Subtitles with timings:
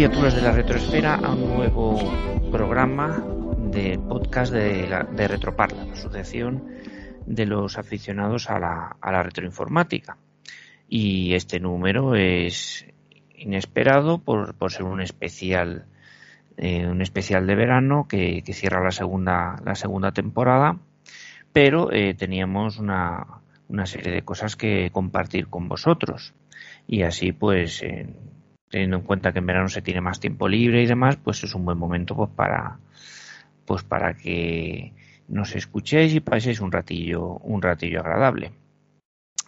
[0.00, 3.22] Criaturas de la retroesfera, a un nuevo programa
[3.70, 6.64] de podcast de, la, de Retroparla, la asociación
[7.26, 10.16] de los aficionados a la, a la retroinformática.
[10.88, 12.86] Y este número es
[13.36, 15.84] inesperado por, ser un especial,
[16.56, 20.78] eh, un especial de verano que, cierra la segunda, la segunda temporada,
[21.52, 26.32] pero eh, teníamos una, una serie de cosas que compartir con vosotros.
[26.86, 27.82] Y así, pues,
[28.70, 31.54] teniendo en cuenta que en verano se tiene más tiempo libre y demás, pues es
[31.54, 32.78] un buen momento pues para
[33.66, 34.94] pues para que
[35.28, 38.52] nos escuchéis y paséis un ratillo un ratillo agradable.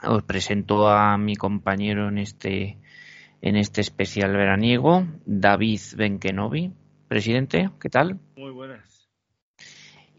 [0.02, 2.78] Os presento a mi compañero en este
[3.40, 6.72] en este especial veraniego, David Benkenovi,
[7.08, 8.18] presidente, ¿qué tal?
[8.36, 9.08] Muy buenas.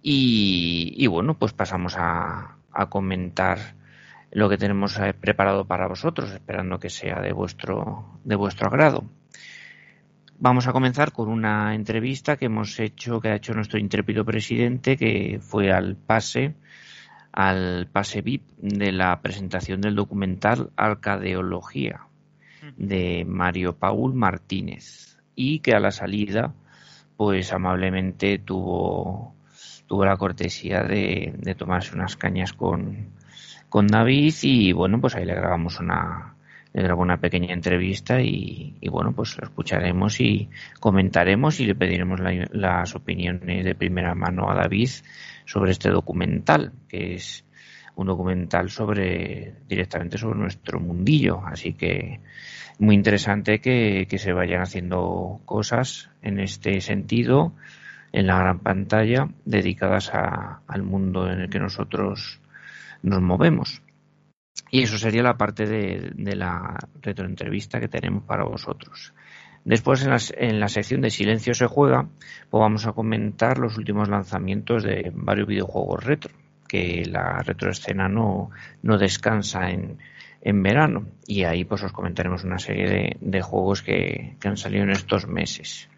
[0.02, 3.60] Y, y bueno, pues pasamos a, a comentar
[4.34, 9.04] lo que tenemos eh, preparado para vosotros, esperando que sea de vuestro, de vuestro agrado.
[10.40, 14.98] Vamos a comenzar con una entrevista que hemos hecho, que ha hecho nuestro intrépido presidente,
[14.98, 16.56] que fue al pase,
[17.32, 22.08] al pase VIP de la presentación del documental Arcadeología
[22.76, 26.54] de Mario Paul Martínez y que a la salida,
[27.18, 29.36] pues amablemente tuvo,
[29.86, 33.12] tuvo la cortesía de, de tomarse unas cañas con,
[33.74, 36.36] con David y bueno, pues ahí le grabamos una,
[36.74, 40.48] le grabó una pequeña entrevista y, bueno, pues lo escucharemos y
[40.80, 44.90] comentaremos y le pediremos la, las opiniones de primera mano a David
[45.46, 47.46] sobre este documental, que es
[47.96, 52.20] un documental sobre directamente sobre nuestro mundillo, así que
[52.78, 57.54] muy interesante que, que se vayan haciendo cosas en este sentido
[58.12, 62.40] en la gran pantalla dedicadas a, al mundo en el que nosotros
[63.04, 63.84] nos movemos.
[64.72, 69.14] Y eso sería la parte de, de la retroentrevista que tenemos para vosotros.
[69.66, 70.06] Después,
[70.38, 72.08] en, la sección de Silencio se juega,
[72.50, 76.34] pues vamos a comentar los últimos lanzamientos de varios videojuegos retro,
[76.68, 78.50] que la retroescena no,
[78.82, 80.00] no descansa en,
[80.42, 81.08] en verano.
[81.26, 85.90] Y ahí pues os comentaremos una serie de, juegos que, han salido en estos meses.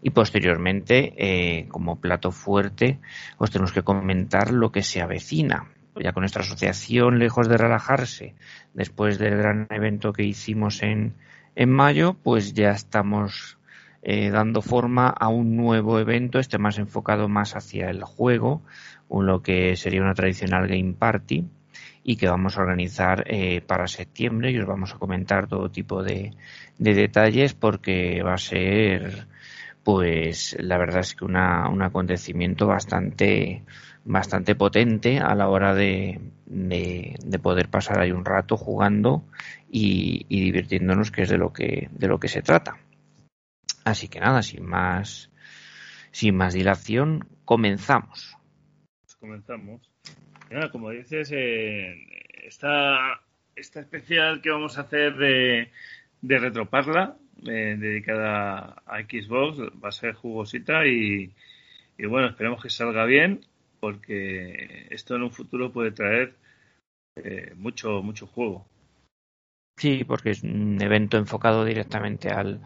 [0.00, 3.00] Y posteriormente, eh, como plato fuerte,
[3.38, 5.70] os tenemos que comentar lo que se avecina.
[5.96, 8.34] Ya con nuestra asociación, lejos de relajarse,
[8.72, 11.14] después del gran evento que hicimos en,
[11.54, 13.58] en mayo, pues ya estamos
[14.02, 18.62] eh, dando forma a un nuevo evento, este más enfocado más hacia el juego,
[19.10, 21.44] lo que sería una tradicional Game Party,
[22.02, 26.02] y que vamos a organizar eh, para septiembre y os vamos a comentar todo tipo
[26.02, 26.32] de,
[26.78, 29.28] de, detalles porque va a ser
[29.84, 33.62] pues la verdad es que una, un acontecimiento bastante
[34.04, 39.24] bastante potente a la hora de, de, poder pasar ahí un rato jugando
[39.70, 42.78] y, y, divirtiéndonos que es de lo que de lo que se trata.
[43.84, 45.30] Así que nada sin más
[46.10, 48.36] sin más dilación comenzamos.
[49.18, 49.88] Comenzamos.
[50.70, 53.22] Como dices, esta,
[53.56, 55.70] esta especial que vamos a hacer de,
[56.20, 61.32] de Retroparla, eh, dedicada a Xbox, va a ser jugosita y,
[61.98, 63.40] y bueno, esperemos que salga bien
[63.80, 66.34] porque esto en un futuro puede traer
[67.16, 68.64] eh, mucho, mucho juego.
[69.76, 72.60] Sí, porque es un evento enfocado directamente al,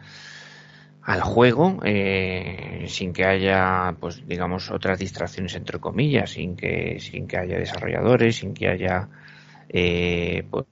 [1.07, 7.27] al juego eh, sin que haya pues digamos otras distracciones entre comillas sin que sin
[7.27, 9.07] que haya desarrolladores sin que haya
[9.69, 10.65] eh, pues,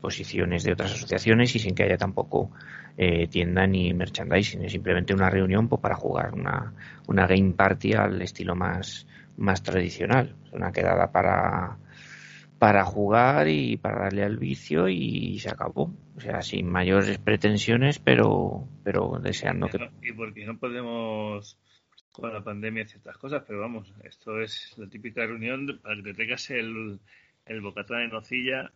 [0.00, 2.50] posiciones de otras asociaciones y sin que haya tampoco
[2.96, 6.72] eh, tienda ni merchandising es simplemente una reunión pues, para jugar una,
[7.06, 9.06] una game party al estilo más
[9.36, 11.76] más tradicional una quedada para
[12.58, 15.94] para jugar y para darle al vicio y se acabó.
[16.16, 19.90] O sea, sin mayores pretensiones, pero, pero deseando que...
[20.02, 21.58] Y porque no podemos
[22.12, 26.14] con la pandemia ciertas cosas, pero vamos, esto es la típica reunión para que te
[26.14, 26.98] tengas el,
[27.44, 28.72] el bocatán de nocilla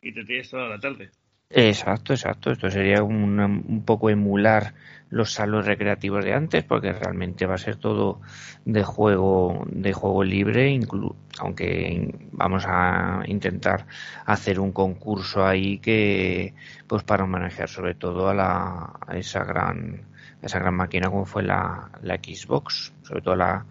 [0.00, 1.10] y te tienes toda la tarde.
[1.48, 2.50] Exacto, exacto.
[2.50, 4.74] Esto sería un, un poco emular
[5.10, 8.20] los salos recreativos de antes, porque realmente va a ser todo
[8.64, 10.78] de juego, de juego libre,
[11.38, 13.86] aunque vamos a intentar
[14.24, 16.54] hacer un concurso ahí que,
[16.88, 20.02] pues para manejar sobre todo a, la, a esa gran,
[20.42, 23.64] esa gran máquina como fue la, la Xbox, sobre todo la,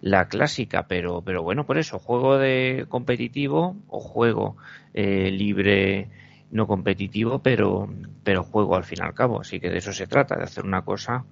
[0.00, 4.56] la clásica, pero, pero bueno, por eso, juego de competitivo o juego
[4.94, 6.08] eh, libre
[6.50, 7.88] no competitivo, pero,
[8.24, 9.40] pero juego al fin y al cabo.
[9.40, 11.24] Así que de eso se trata, de hacer una cosa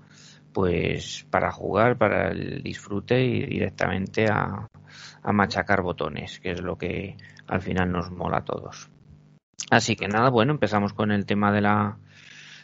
[0.52, 4.66] pues para jugar, para el disfrute y directamente a,
[5.22, 7.16] a machacar botones, que es lo que
[7.46, 8.88] al final nos mola a todos.
[9.70, 11.98] Así que nada, bueno, empezamos con el tema de la,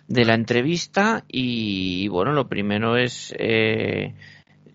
[0.09, 4.15] de la entrevista y bueno, lo primero es eh,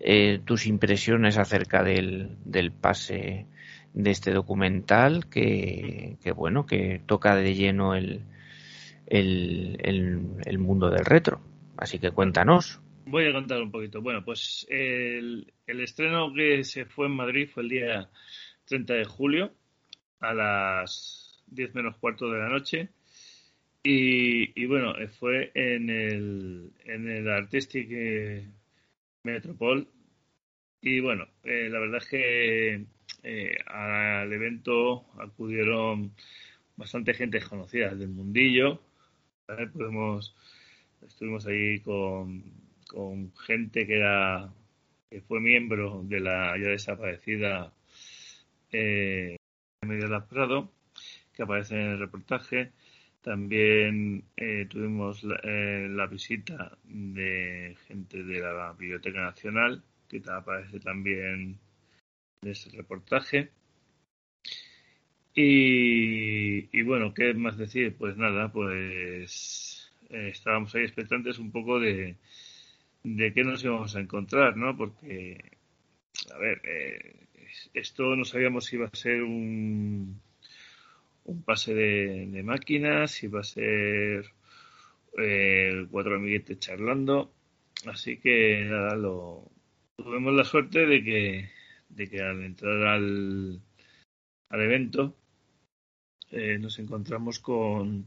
[0.00, 3.46] eh, tus impresiones acerca del, del pase
[3.92, 8.22] de este documental que, que bueno, que toca de lleno el,
[9.06, 9.78] el,
[10.44, 11.40] el, mundo del retro.
[11.76, 12.80] Así que cuéntanos.
[13.06, 14.00] Voy a contar un poquito.
[14.00, 18.10] Bueno, pues el, el estreno que se fue en Madrid fue el día
[18.66, 19.52] 30 de julio
[20.20, 22.88] a las 10 menos cuarto de la noche.
[23.82, 28.46] Y, y bueno, fue en el, en el Artistic eh,
[29.24, 29.88] Metropol.
[30.80, 32.84] Y bueno, eh, la verdad es que
[33.22, 36.12] eh, al evento acudieron
[36.76, 38.80] bastante gente conocida del mundillo.
[39.46, 40.34] Podemos,
[41.02, 42.44] estuvimos ahí con,
[42.88, 44.52] con gente que era
[45.10, 47.72] que fue miembro de la ya desaparecida
[48.70, 49.36] eh,
[49.82, 50.70] Media Prado,
[51.32, 52.70] que aparece en el reportaje.
[53.22, 60.80] También eh, tuvimos la, eh, la, visita de gente de la Biblioteca Nacional, que aparece
[60.80, 61.58] también
[62.42, 63.50] de ese reportaje.
[65.34, 67.96] Y, bueno, ¿qué más decir?
[67.96, 72.16] Pues nada, pues eh, estábamos ahí expectantes un poco de,
[73.04, 74.76] de qué nos íbamos a encontrar, ¿no?
[74.76, 75.38] Porque,
[76.34, 77.26] a ver, eh,
[77.74, 80.20] esto no sabíamos si iba a ser un,
[81.24, 84.24] un pase de, máquinas, si iba a ser
[85.18, 87.32] eh, cuatro amiguetes charlando.
[87.86, 89.50] Así que nada, lo,
[89.96, 91.50] tuvimos la suerte de que
[91.90, 93.60] de que al entrar al,
[94.48, 95.16] al evento
[96.30, 98.06] eh, nos encontramos con,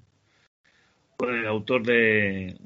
[1.18, 2.58] con, el autor de,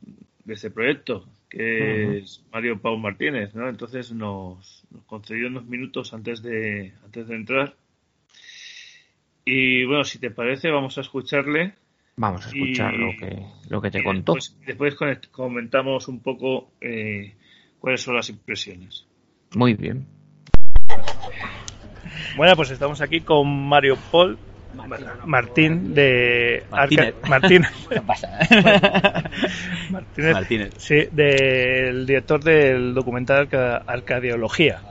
[0.44, 3.68] de este proyecto, que es Mario Pau Martínez, ¿no?
[3.68, 7.76] Entonces nos, nos, concedió unos minutos antes de, antes de entrar.
[9.50, 11.74] Y bueno, si te parece, vamos a escucharle
[12.18, 14.34] Vamos a escuchar lo que lo que te contó.
[14.66, 14.98] Después,
[15.32, 17.34] comentamos un poco eh,
[17.80, 19.06] cuáles son las impresiones.
[19.56, 20.06] Muy bien.
[22.36, 24.38] Bueno, pues estamos aquí con Mario Paul
[25.26, 27.16] Martín de Martínez.
[27.30, 27.72] Martínez.
[29.92, 30.34] Martínez.
[30.34, 30.74] Martínez.
[30.78, 33.48] Sí, del director del documental
[33.86, 34.82] Arcadiología.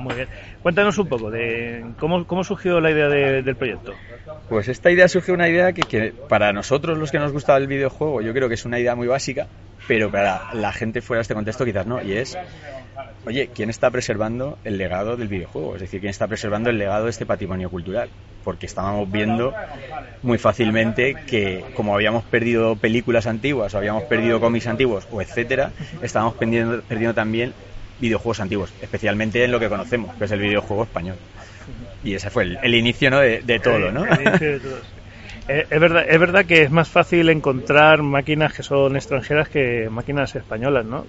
[0.00, 0.28] Muy bien.
[0.62, 3.94] Cuéntanos un poco de cómo, cómo surgió la idea del proyecto.
[4.48, 8.20] Pues esta idea surgió una idea que, para nosotros los que nos gusta el videojuego
[8.20, 9.48] yo creo que es una idea muy básica,
[9.88, 12.38] pero para la gente fuera de este contexto quizás no, y es
[13.26, 15.74] oye, ¿quién está preservando el legado del videojuego?
[15.74, 18.08] Es decir, ¿quién está preservando el legado de este patrimonio cultural?
[18.44, 19.54] Porque estábamos viendo
[20.22, 25.72] muy fácilmente que como habíamos perdido películas antiguas o habíamos perdido cómics antiguos o etcétera,
[26.02, 27.52] estábamos perdiendo también
[28.00, 31.16] videojuegos antiguos, especialmente en lo que conocemos, que es el videojuego español.
[32.04, 33.20] Y ese fue el, inicio ¿no?
[33.20, 34.04] de, todo, ¿no?
[35.48, 39.88] Eh, es verdad, es verdad que es más fácil encontrar máquinas que son extranjeras que
[39.90, 41.04] máquinas españolas, ¿no?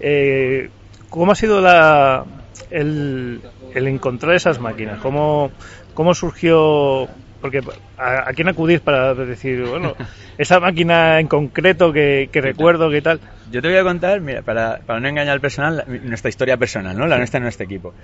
[0.00, 0.70] Eh,
[1.10, 2.24] ¿Cómo ha sido la,
[2.70, 3.42] el,
[3.74, 4.98] encontrar esas máquinas?
[5.00, 5.50] ¿Cómo,
[5.92, 7.08] cómo surgió?
[7.46, 7.62] Porque
[7.96, 9.94] a, quién acudir para decir, bueno,
[10.38, 13.20] esa máquina en concreto que, recuerdo, que tal.
[13.52, 16.98] Yo te voy a contar, mira, para, para no engañar al personal, nuestra historia personal,
[16.98, 17.06] ¿no?
[17.06, 17.94] La nuestra en nuestro equipo.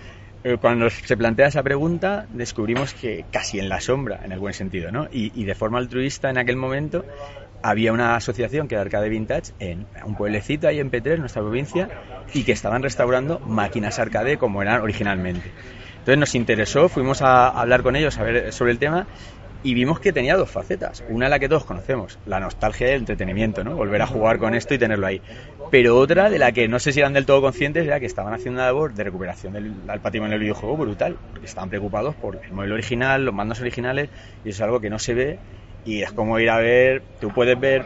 [0.45, 4.55] Eh, cuando se plantea esa pregunta, descubrimos que casi en la sombra, en el buen
[4.55, 5.09] sentido, ¿no?
[5.11, 7.05] Y, y de forma altruista en aquel momento,
[7.63, 11.89] había una asociación que era Arcade Vintage en un pueblecito ahí en Petres, nuestra provincia,
[12.35, 15.51] y que estaban restaurando máquinas arcade como eran originalmente.
[16.03, 19.07] Entonces nos interesó, fuimos a hablar con ellos a ver sobre el tema
[19.63, 21.05] y vimos que tenía dos facetas.
[21.09, 23.77] Una la que todos conocemos, la nostalgia del entretenimiento, ¿no?
[23.77, 25.23] Volver a jugar con esto y tenerlo ahí.
[25.71, 28.35] Pero otra de la que no sé si eran del todo conscientes era que estaban
[28.35, 32.53] haciendo una labor de recuperación del, patrimonio del videojuego brutal, porque estaban preocupados por el
[32.53, 34.09] modelo original, los mandos originales,
[34.45, 35.39] y eso es algo que no se ve
[35.85, 37.85] y es como ir a ver, tú puedes ver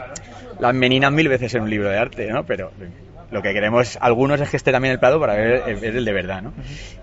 [0.58, 2.46] las meninas mil veces en un libro de arte, ¿no?
[2.46, 2.72] Pero
[3.30, 6.42] lo que queremos algunos es que esté también el plato para ver, el de verdad,
[6.42, 6.52] ¿no?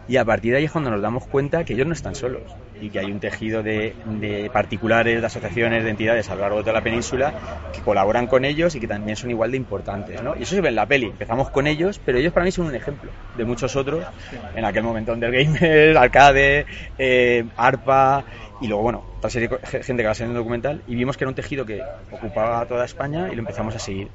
[0.08, 2.44] Y a partir de ahí es cuando nos damos cuenta que ellos no están solos
[2.80, 6.58] y que hay un tejido de, de, particulares, de asociaciones, de entidades a lo largo
[6.58, 7.34] de toda la península
[7.74, 10.36] que colaboran con ellos y que también son igual de importantes, ¿no?
[10.36, 11.08] Y eso se ve en la peli.
[11.08, 14.06] Empezamos con ellos, pero ellos para mí son un ejemplo de muchos otros
[14.56, 16.65] en aquel momento Undergamer, Arcade,
[16.98, 18.24] eh, ARPA
[18.62, 20.96] y luego, bueno, otra serie de gente que va a ser en el documental y
[20.96, 24.08] vimos que era un tejido que ocupaba toda España y lo empezamos a seguir.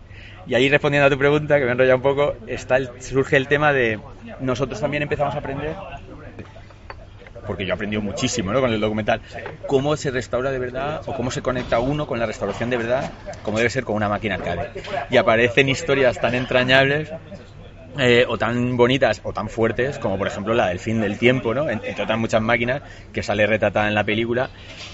[0.46, 2.34] Y ahí respondiendo a tu pregunta, que me enrolla un poco,
[3.00, 4.00] surge el tema de
[4.40, 5.74] nosotros también empezamos a aprender,
[7.46, 8.60] porque yo he aprendido muchísimo ¿no?
[8.60, 9.20] con el documental,
[9.66, 13.12] cómo se restaura de verdad o cómo se conecta uno con la restauración de verdad,
[13.42, 14.70] como debe ser con una máquina arcade.
[15.10, 17.10] Y aparecen historias tan entrañables
[17.98, 21.54] eh, o tan bonitas o tan fuertes como por ejemplo la del fin del tiempo,
[21.54, 21.68] ¿no?
[21.68, 22.82] entre otras muchas máquinas
[23.12, 24.50] que sale retratada en la película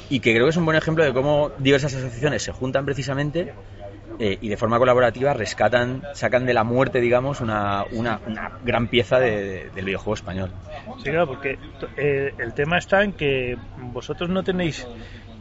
[0.08, 3.52] y que creo que es un buen ejemplo de cómo diversas asociaciones se juntan precisamente
[4.18, 8.20] eh, y de forma colaborativa rescatan, sacan de la muerte, digamos, una, una,
[8.64, 10.50] gran pieza del videojuego español.
[10.98, 11.58] Sí, claro, porque
[11.96, 13.56] eh, el tema está en que
[13.92, 14.86] vosotros no tenéis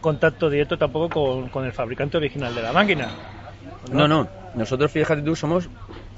[0.01, 3.09] contacto directo tampoco con, el fabricante original de la máquina.
[3.91, 4.07] ¿no?
[4.07, 5.69] no, Nosotros, fíjate tú, somos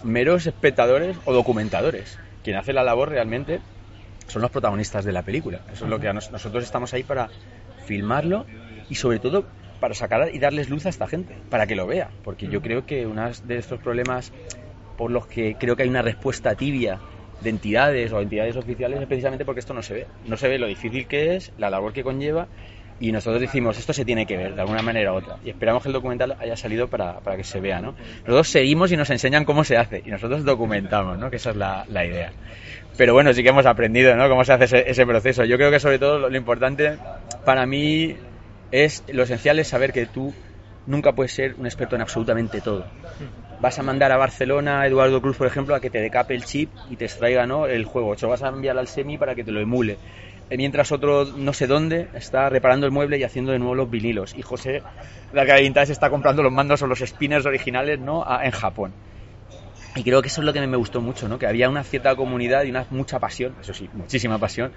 [0.04, 2.18] meros espectadores o documentadores.
[2.44, 3.60] Quien hace la labor realmente
[4.28, 5.62] son los protagonistas de la película.
[5.72, 7.30] Eso es lo que nosotros estamos ahí para
[7.86, 8.46] filmarlo
[8.90, 9.46] y sobre todo
[9.80, 12.10] para sacar y darles luz a esta gente, para que lo vea.
[12.24, 14.32] Porque yo creo que uno de estos problemas
[14.98, 17.00] por los que creo que hay una respuesta tibia
[17.42, 20.08] de entidades o entidades oficiales es precisamente porque esto no se ve.
[20.26, 22.48] No se ve lo difícil que es, la labor que conlleva
[23.00, 25.84] y nosotros decimos esto se tiene que ver de alguna manera u otra y esperamos
[25.84, 27.94] que el documental haya salido para, para que se vea ¿no?
[28.20, 31.30] nosotros seguimos y nos enseñan cómo se hace y nosotros documentamos ¿no?
[31.30, 32.32] que esa es la, la idea
[32.98, 34.30] pero bueno sí que hemos aprendido ¿no?
[34.30, 36.98] cómo se hace ese, ese proceso yo creo que sobre todo lo, lo, importante
[37.44, 38.16] para mí
[38.84, 40.34] es lo esencial es saber que tú
[40.86, 42.86] nunca puedes ser un experto en absolutamente todo
[43.60, 46.46] vas a mandar a Barcelona a Eduardo Cruz por ejemplo a que te decape el
[46.46, 47.68] chip y te extraiga ¿no?
[47.68, 49.98] el juego o vas a enviar al semi para que te lo emule
[50.50, 53.90] eh, mientras otro no sé dónde está reparando el mueble y haciendo de nuevo los
[53.90, 54.36] vinilos.
[54.38, 54.84] Y José,
[55.34, 58.26] la que Vintage, está comprando los mandos o los spinners originales ¿no?
[58.42, 58.94] en Japón.
[59.96, 61.40] Y creo que eso es lo que me gustó mucho, ¿no?
[61.40, 64.72] que había una cierta comunidad y una mucha pasión, eso sí, muchísima pasión,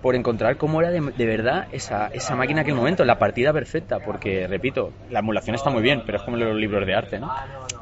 [0.00, 3.98] por encontrar cómo era de, verdad esa, esa, máquina en aquel momento, la partida perfecta,
[3.98, 7.32] porque, repito, la emulación está muy bien, pero es como los libros de arte, ¿no?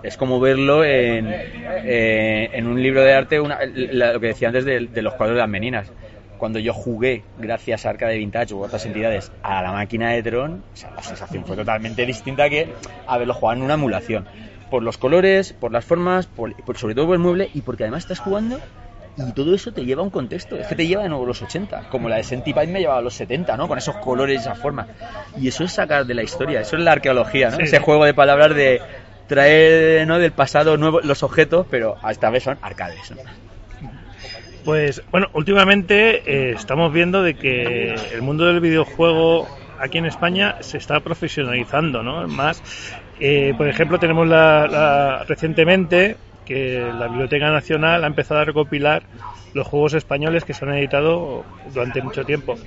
[0.03, 4.65] Es como verlo en, eh, en un libro de arte, una, lo que decía antes
[4.65, 5.93] de, de los cuadros de las meninas
[6.41, 10.65] cuando yo jugué, gracias a Arcade Vintage u otras entidades, a la máquina de Tron,
[10.97, 12.73] la sensación fue totalmente distinta que
[13.07, 14.27] haberlo jugado en una emulación.
[14.71, 18.05] Por los colores, por las formas, por, sobre todo por el mueble y porque además
[18.05, 18.61] estás jugando
[19.17, 21.27] Y todo eso te lleva a un contexto, es que te lleva de nuevo a
[21.27, 23.69] los 80, como la de Centipede me llevaba a los 70, ¿no?
[23.69, 24.87] Con esos colores y esa forma.
[25.39, 27.57] Y eso es sacar de la historia, eso es la arqueología, ¿no?
[27.57, 27.62] Sí.
[27.65, 28.81] Ese juego de palabras de
[29.31, 30.19] traer ¿no?
[30.19, 33.12] del pasado nuevo, los objetos, pero esta vez son arcades.
[33.12, 33.19] ¿no?
[34.65, 39.47] Pues bueno, últimamente eh, estamos viendo de que el mundo del videojuego
[39.79, 42.27] aquí en España se está profesionalizando, ¿no?
[42.27, 42.61] Más,
[43.21, 49.09] eh, por ejemplo, tenemos la, la- recientemente que la Biblioteca Nacional ha empezado a recopilar
[49.53, 52.61] los juegos españoles que se han editado durante mucho tiempo.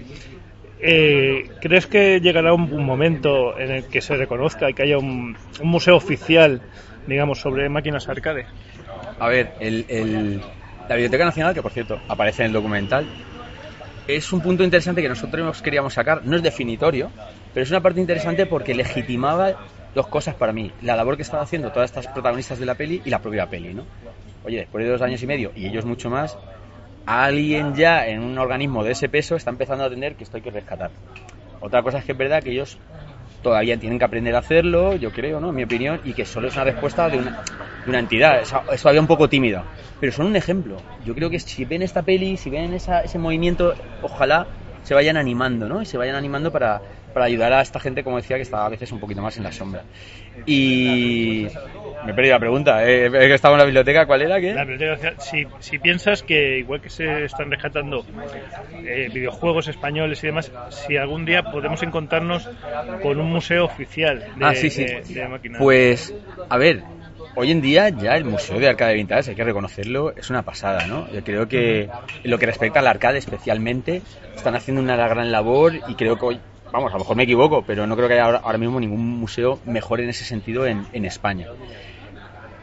[0.81, 4.99] Eh, ¿Crees que llegará un, un momento en el que se reconozca y que haya
[4.99, 6.63] un, un museo oficial,
[7.05, 8.47] digamos, sobre máquinas arcade?
[9.19, 10.45] A ver, el, el-
[10.87, 13.11] la Biblioteca Nacional, que por cierto aparece en el documental,
[14.07, 16.25] es un punto interesante que nosotros queríamos sacar.
[16.25, 17.13] No es definitorio,
[17.53, 19.55] pero es una parte interesante porque legitimaba
[19.93, 20.71] dos cosas para mí.
[20.81, 23.73] La labor que estaban haciendo todas estas protagonistas de la peli y la propia peli,
[23.73, 23.87] ¿no?
[24.43, 26.37] Oye, después de dos años y medio, y ellos mucho más,
[27.05, 30.43] alguien ya en un organismo de ese peso está empezando a entender que esto hay
[30.43, 30.91] que rescatar.
[31.59, 32.79] Otra cosa es que es verdad que ellos
[33.41, 35.49] todavía tienen que aprender a hacerlo, yo creo, ¿no?
[35.49, 37.31] En mi opinión, y que solo es una respuesta de una,
[37.83, 38.39] de una entidad.
[38.41, 39.65] Es, es todavía un poco tímida.
[39.99, 40.77] Pero son un ejemplo.
[41.03, 44.47] Yo creo que si ven esta peli, si ven esa- ese movimiento, ojalá
[44.81, 45.81] se vayan animando, ¿no?
[45.81, 46.81] Y se vayan animando para,
[47.13, 49.43] para ayudar a esta gente, como decía, que está a veces un poquito más en
[49.43, 49.83] la sombra.
[50.45, 51.47] Y...
[52.05, 52.83] Me he perdido la pregunta.
[52.85, 53.05] ¿eh?
[53.05, 54.05] Es que estaba en la biblioteca.
[54.05, 54.39] ¿Cuál era?
[54.41, 54.53] ¿Qué?
[54.53, 58.05] La Biblioteca si, si piensas que igual que se están rescatando
[58.83, 62.49] eh, videojuegos españoles y demás, si algún día podemos encontrarnos
[63.01, 64.83] con un museo oficial de, ah, sí, sí.
[64.83, 65.61] de- de máquinas.
[65.61, 66.13] Pues,
[66.49, 66.83] a ver,
[67.35, 70.85] hoy en día ya el Museo de Arcade Vintage, hay que reconocerlo, es una pasada,
[70.87, 71.09] ¿no?
[71.13, 71.83] Yo creo que
[72.23, 74.01] en lo que respecta al arcade especialmente,
[74.35, 76.39] están haciendo una gran labor y creo que hoy,
[76.73, 79.61] vamos, a lo mejor me equivoco, pero no creo que haya ahora, mismo ningún museo
[79.63, 81.47] mejor en ese sentido en, en España.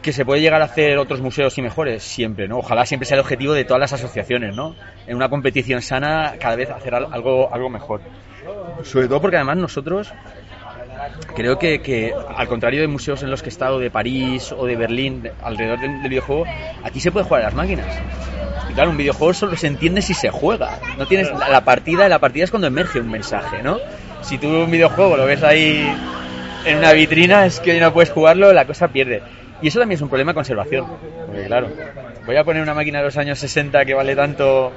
[0.03, 2.59] Que se puede llegar a hacer otros museos y mejores, siempre, ¿no?
[2.59, 4.77] Ojalá siempre sea el objetivo de todas las asociaciones, ¿no?
[5.07, 8.01] En una competición sana, cada vez hacer al- algo, algo mejor.
[8.83, 10.13] Sobre todo porque además nosotros
[11.35, 14.67] creo que, que, al contrario de museos en los que he estado de París o
[14.67, 16.47] de Berlín de- alrededor del, del videojuego,
[16.83, 17.87] aquí se puede jugar a las máquinas.
[18.69, 20.79] Y claro, un videojuego solo se entiende si se juega.
[20.97, 23.81] No tienes la, la partida, la partida es cuando emerge un mensaje, ¿no?
[24.21, 26.01] Si tú un videojuego lo ves ahí
[26.65, 29.23] en una vitrina, es que no puedes jugarlo, la cosa pierde.
[29.61, 30.87] Y eso también es un problema de conservación.
[31.27, 31.73] Porque claro,
[32.25, 34.73] voy a poner una máquina de los años 60 que vale tanto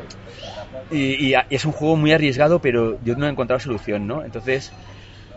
[0.89, 4.23] y, y y es un juego muy arriesgado, pero yo no he encontrado solución, ¿no?
[4.23, 4.71] Entonces,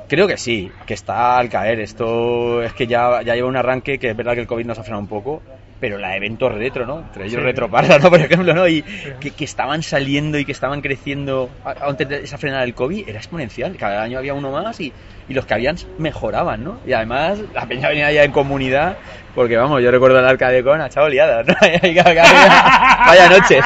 [0.09, 1.81] creo que sí, que está al caer.
[1.81, 4.79] Esto es que ya, ya lleva un arranque que es verdad que el COVID nos
[4.79, 5.43] ha frenado un poco,
[5.81, 7.01] pero la eventos retro, ¿no?
[7.01, 7.41] Entre ellos Sí.
[7.41, 8.11] Retroparla, ¿no?
[8.11, 8.67] Por ejemplo, ¿no?
[8.67, 8.83] Y
[9.21, 13.19] que, que estaban saliendo y que estaban creciendo antes de esa frenada del COVID era
[13.19, 13.77] exponencial.
[13.77, 14.93] Cada año había uno más y,
[15.29, 16.81] y los que habían mejoraban, ¿no?
[16.87, 18.97] Y además la peña venía ya en comunidad,
[19.37, 21.55] porque vamos, yo recuerdo el arcade con ha echado liadas, ¿no?
[21.83, 23.63] Y Vaya noches.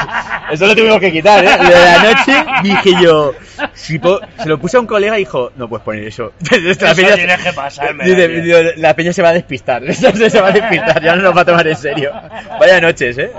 [0.51, 1.47] Eso lo tuvimos que quitar, ¿eh?
[1.47, 3.33] De la noche dije yo,
[3.73, 3.97] si
[4.37, 6.33] se lo puse a un colega y dijo, no puedes poner eso.
[6.51, 8.03] la, peña, tienes que pasarme.
[8.03, 9.81] dice, la peña se va a despistar.
[9.93, 12.11] Se va a despistar, ya no nos va a tomar en serio.
[12.59, 13.31] Vaya noches, ¿eh?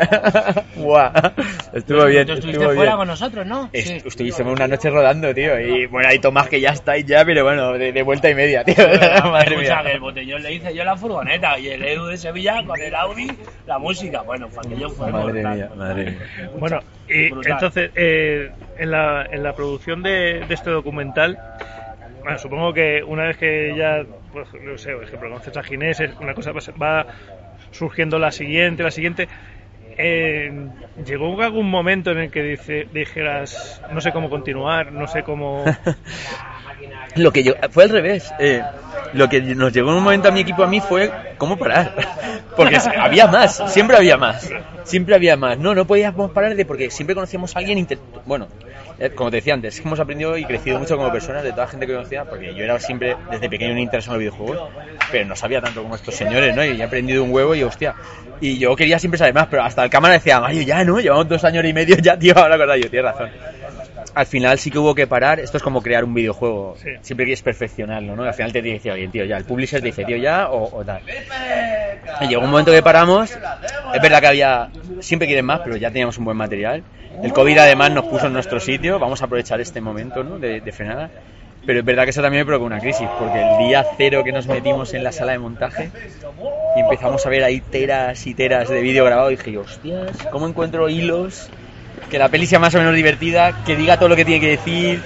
[0.77, 1.13] Guau.
[1.73, 2.97] Estuvo bien, Tú estuviste fuera bien.
[2.97, 3.69] con nosotros, ¿no?
[3.73, 4.03] Sí.
[4.05, 5.61] Estuvimos una noche rodando, tío.
[5.61, 8.35] Y bueno, hay Tomás que ya está ahí ya, pero bueno, de, de vuelta y
[8.35, 8.75] media, tío.
[9.25, 9.83] Madre mía.
[9.87, 13.27] el botellón le hice yo la furgoneta y el Edu de Sevilla con el Audi,
[13.67, 14.23] la música.
[14.23, 15.13] Bueno, yo fuera.
[15.13, 16.51] Madre mía, madre mía.
[16.59, 17.53] Bueno, y Brutal.
[17.53, 21.39] entonces, eh, en, la, en la producción de, de este documental,
[22.23, 26.01] bueno, supongo que una vez que ya, pues, no sé, por ejemplo, conoces a Ginés,
[26.21, 27.07] una cosa va, va
[27.73, 29.29] surgiendo la siguiente, la siguiente.
[29.99, 30.69] Eh,
[31.05, 35.65] ¿Llegó algún momento en el que dice, dijeras, no sé cómo continuar, no sé cómo...
[37.17, 38.33] Lo que yo, fue al revés.
[38.39, 38.63] eh,
[39.15, 41.95] lo que nos llegó en un momento a mi equipo a mí fue cómo parar.
[42.57, 44.51] Porque había más, siempre había más.
[44.85, 45.59] Siempre había más.
[45.59, 47.87] No, no podíamos parar de porque siempre conocíamos a alguien.
[48.27, 48.49] Bueno,
[48.99, 51.71] eh, como te decía antes, hemos aprendido y crecido mucho como personas de toda la
[51.71, 52.25] gente que conocía.
[52.27, 54.71] Porque yo era siempre desde pequeño un interesado en los videojuegos,
[55.11, 56.63] pero no sabía tanto como estos señores, ¿no?
[56.63, 57.95] Y he aprendido un huevo y hostia.
[58.41, 61.01] Y yo quería siempre saber más, pero hasta el cámara decía, Mario, ya, ¿no?
[61.01, 63.31] Llevamos dos años y medio ya, tío, ahora verdad, yo, tienes razón
[64.15, 65.41] al final sí que hubo que parar.
[65.41, 66.77] Esto es como crear un videojuego.
[66.79, 66.91] Sí.
[67.01, 68.25] Siempre quieres perfeccionarlo, ¿no?
[68.25, 70.85] Al final te dice, oye, tío, ya, el publisher te dice, tío, ya, o, o
[70.85, 71.03] tal.
[72.21, 73.31] Y llegó un momento que paramos.
[73.31, 74.71] Es verdad que había,
[75.01, 76.83] siempre quieren más, pero ya teníamos un buen material.
[77.23, 78.99] El COVID además nos puso en nuestro sitio.
[78.99, 80.39] Vamos a aprovechar este momento, ¿no?
[80.39, 81.11] De, de frenada.
[81.65, 84.33] Pero es verdad que eso también me provocó una crisis, porque el día cero que
[84.33, 85.91] nos metimos en la sala de montaje
[86.77, 90.89] y empezamos a ver ahí teras y teras de vídeo grabado, dije, hostias, ¿cómo encuentro
[90.89, 91.49] hilos?
[92.11, 94.51] Que la peli sea más o menos divertida, que diga todo lo que tiene que
[94.51, 95.03] decir.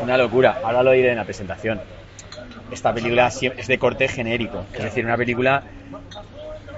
[0.00, 0.58] Una locura.
[0.62, 1.80] Ahora lo diré en la presentación.
[2.70, 5.62] Esta película es de corte genérico, es decir, una película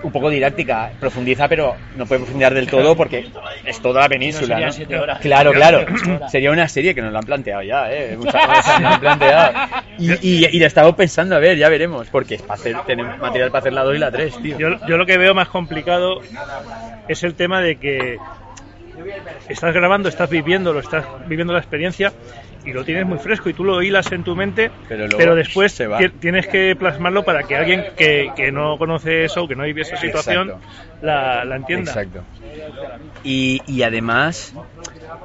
[0.03, 3.31] un poco didáctica, profundiza, pero no puede profundizar del todo porque
[3.65, 4.59] es toda la península.
[4.59, 5.03] ¿no?
[5.03, 5.19] horas.
[5.19, 5.81] Claro, claro.
[5.81, 6.31] Horas.
[6.33, 8.17] Sería una serie que nos la han planteado ya, ¿eh?
[8.17, 9.53] Muchas veces nos la han planteado.
[9.99, 13.19] Y, y, y la estamos pensando, a ver, ya veremos, porque es para hacer, tenemos
[13.19, 14.59] material para hacer la 2 y la 3, tío.
[14.59, 16.21] Yo, yo lo que veo más complicado
[17.09, 18.17] es el tema de que
[19.49, 22.13] estás grabando, estás viviendo, lo estás viviendo la experiencia
[22.65, 25.73] y lo tienes muy fresco y tú lo hilas en tu mente, Pero pero, después
[25.73, 25.99] se va.
[25.99, 29.83] ti- tienes que plasmarlo para que alguien que, que no conoce eso, que no vive
[29.83, 30.53] esa situación,
[31.01, 31.93] la, la entienda.
[31.93, 32.25] Exacto.
[33.23, 34.55] Y, y además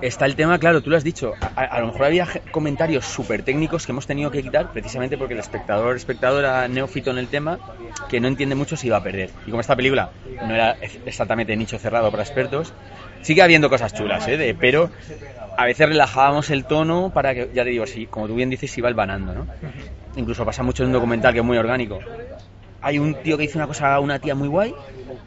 [0.02, 3.44] está el tema, claro, tú lo has dicho, a, a lo mejor había comentarios súper
[3.44, 7.60] técnicos que hemos tenido que quitar precisamente porque el espectador, espectadora neófito en el tema,
[8.08, 9.32] que no entiende mucho se iba a perder.
[9.46, 12.76] Y como esta película no era ex- exactamente nicho cerrado para expertos,
[13.22, 14.38] sigue habiendo cosas chulas, ¿eh?
[14.38, 14.90] De- pero
[15.58, 18.70] a veces relajábamos el tono para que, ya te digo, sí, como tú bien dices,
[18.72, 19.48] se iba albanando, ¿no?
[20.16, 22.00] Incluso pasa mucho en un documental que es muy orgánico.
[22.82, 24.74] Hay un tío que dice una cosa a una tía muy guay,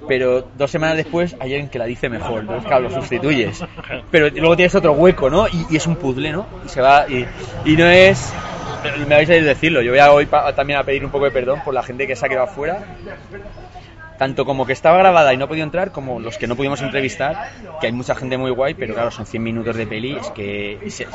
[0.06, 3.64] pero dos semanas después hay alguien que la dice mejor, entonces claro, lo sustituyes.
[4.12, 5.48] Pero luego tienes otro hueco, ¿no?
[5.48, 6.46] Y, y es un puzzle, ¿no?
[6.64, 7.26] Y se va, y,
[7.64, 8.32] y no es...
[9.08, 11.10] Me vais a ir a decirlo, yo voy a hoy pa- también a pedir un
[11.10, 12.78] poco de perdón por la gente que se ha quedado fuera,
[14.18, 17.36] tanto como que estaba grabada y no podido entrar, como los que no pudimos entrevistar,
[17.80, 20.80] que hay mucha gente muy guay, pero claro, son 100 minutos de peli, es que...
[20.90, 21.06] se-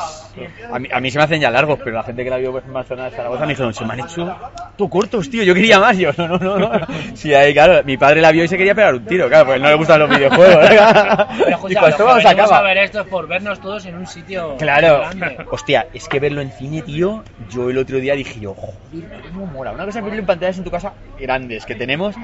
[0.72, 2.52] a, mí, a mí se me hacen ya largos, pero la gente que la vio
[2.52, 4.36] pues, en Barcelona de Zaragoza me dijeron, se me han hecho
[4.78, 6.72] tú cortos, tío, yo quería más, yo, no, no, no, no.
[7.14, 9.60] Sí, ahí, claro, mi padre la vio y se quería pegar un tiro, claro, porque
[9.60, 10.66] no le gustan los videojuegos.
[10.68, 15.00] Pero escucha, esto vamos a ver esto es por vernos todos en un sitio Claro,
[15.00, 15.38] grande.
[15.52, 19.46] hostia, es que verlo en cine, tío, yo el otro día dije yo, joder, cómo
[19.46, 19.72] mola.
[19.74, 22.16] Una cosa es verlo en pantallas en tu casa grandes que tenemos,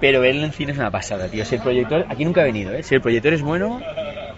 [0.00, 1.44] pero verlo en cine es una pasada, tío.
[1.44, 2.82] Si el proyector, aquí nunca he venido, ¿eh?
[2.82, 3.80] Si el proyector es bueno,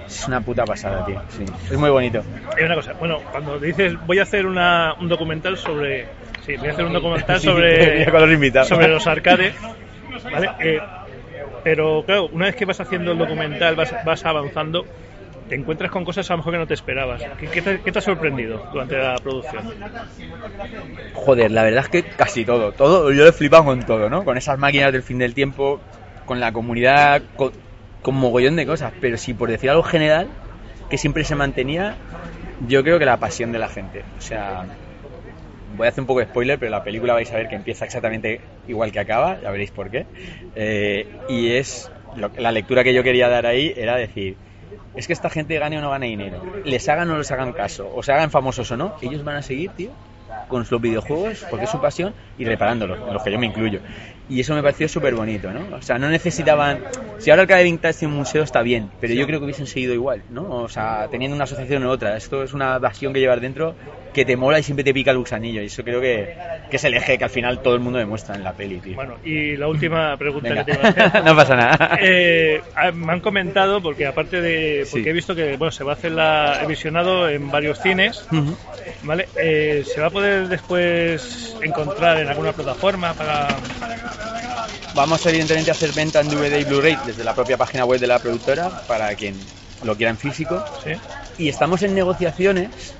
[0.06, 1.20] es una puta pasada, tío.
[1.28, 2.22] Sí, es muy bonito.
[2.56, 6.06] Hay una cosa, bueno, cuando dices voy a hacer una, un documental sobre...
[6.44, 8.04] Sí, voy a hacer un documental Sí, sobre...
[8.04, 8.68] los invitados.
[8.68, 9.54] sobre los arcades,
[10.30, 10.50] ¿vale?
[10.60, 10.80] Eh,
[11.64, 14.84] pero claro, una vez que vas haciendo el documental, vas, vas avanzando,
[15.48, 17.22] te encuentras con cosas a lo mejor que no te esperabas.
[17.38, 19.64] ¿Qué, te, qué ha sorprendido durante la producción?
[21.14, 24.24] Joder, la verdad es que casi todo, todo, yo lo he flipado con todo, ¿no?
[24.24, 25.80] Con esas máquinas del fin del tiempo,
[26.24, 27.52] con la comunidad, con,
[28.14, 30.28] mogollón de cosas, pero si por decir algo general,
[30.88, 31.96] que siempre se mantenía,
[32.68, 34.04] yo creo que la pasión de la gente.
[34.18, 34.64] O sea,
[35.76, 37.84] voy a hacer un poco de spoiler, pero la película vais a ver que empieza
[37.84, 40.06] exactamente igual que acaba, ya veréis por qué.
[40.54, 41.90] Eh, y es,
[42.36, 44.36] la lectura que yo quería dar ahí era decir,
[44.96, 47.52] es que esta gente gane o no gane dinero, les hagan o no les hagan
[47.52, 49.90] caso, o se hagan famosos o no, ellos van a seguir, tío,
[50.48, 53.80] con los videojuegos, porque es su pasión, y reparándolos, en los que yo me incluyo.
[54.28, 55.76] Y eso me pareció súper bonito, ¿no?
[55.76, 56.80] O sea, no necesitaban...
[57.18, 59.66] Si ahora el Arcade Vintage tiene un museo está bien, pero yo creo que hubiesen
[59.66, 60.42] seguido igual, ¿no?
[60.62, 62.16] O sea, teniendo una asociación u otra.
[62.16, 63.74] Esto es una pasión que llevar dentro
[64.12, 65.62] que te mola y siempre te pica el gusanillo.
[65.62, 66.34] Y eso creo que,
[66.70, 68.94] que es el eje que al final todo el mundo demuestra en la peli, tío.
[68.96, 70.64] Bueno, y la última pregunta Venga.
[70.64, 71.24] que te iba a hacer.
[71.24, 71.98] no pasa nada.
[72.00, 74.86] Eh, ah, me han comentado, porque aparte de.
[74.90, 75.08] Porque Sí.
[75.10, 78.26] he visto que bueno, se va a hacer la, he visionado en varios cines.
[79.04, 79.28] ¿vale?
[79.40, 83.48] Eh, ¿Se va a poder después encontrar en alguna plataforma para.
[84.96, 88.06] Vamos evidentemente a hacer venta en DVD y Blu-ray desde la propia página web de
[88.06, 89.38] la productora para quien
[89.82, 90.64] lo quiera en físico.
[90.82, 90.92] ¿Sí?
[91.38, 92.94] Y estamos en negociaciones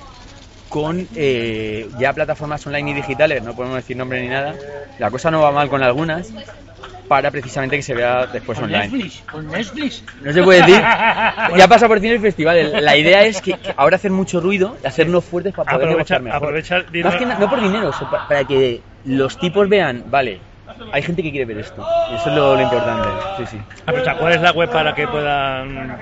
[0.68, 4.54] con eh, ya plataformas online y digitales, no podemos decir nombre ni nada.
[4.98, 6.30] La cosa no va mal con algunas
[7.09, 8.88] para precisamente que se vea después Con online.
[8.88, 10.04] Netflix, con Netflix.
[10.22, 10.76] No se puede decir.
[11.56, 12.85] Ya pasa por cine el festival.
[12.85, 16.37] La idea es que, que ahora hacer mucho ruido, hacernos fuertes para poder Aprovechar- mejor.
[16.37, 17.90] aprovechar que no por dinero,
[18.28, 20.40] para que los tipos vean, vale,
[20.92, 21.84] hay gente que quiere ver esto.
[22.12, 23.08] Y eso es lo, lo importante.
[23.38, 23.58] Sí, sí.
[23.82, 25.98] Aprovechar, ¿Cuál es la web para que puedan.?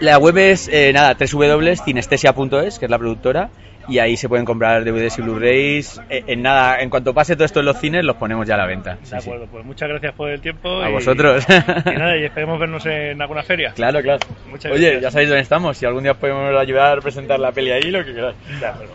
[0.00, 3.48] La web es, eh, nada, www.cinestesia.es, que es la productora,
[3.88, 6.00] y ahí se pueden comprar DVDs y Blu-rays.
[6.10, 8.58] Eh, en nada, en cuanto pase todo esto en los cines, los ponemos ya a
[8.58, 8.98] la venta.
[9.04, 9.28] Sí, De sí.
[9.28, 10.80] acuerdo, pues muchas gracias por el tiempo.
[10.82, 11.46] A y- vosotros.
[11.48, 13.72] Y nada, y esperemos vernos en alguna feria.
[13.74, 14.18] Claro, claro.
[14.50, 15.02] Muchas Oye, gracias.
[15.02, 15.76] ya sabéis dónde estamos.
[15.78, 18.36] Si algún día os podemos ayudar a presentar la peli ahí, lo que queráis.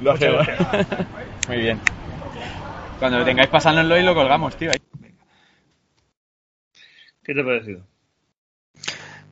[0.01, 0.45] Lo hacemos.
[1.47, 1.79] Muy bien.
[2.99, 4.71] Cuando lo tengáis, pasárnoslo y lo colgamos, tío.
[7.31, 7.87] ¿Qué te ha parecido?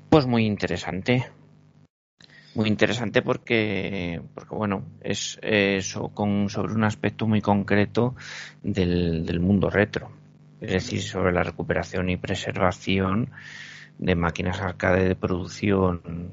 [0.09, 1.25] Pues muy interesante.
[2.55, 8.15] Muy interesante porque, porque bueno, es eso con, sobre un aspecto muy concreto
[8.63, 10.13] del, del mundo retro.
[10.61, 13.31] Es decir, sobre la recuperación y preservación
[13.97, 16.31] de máquinas arcade de producción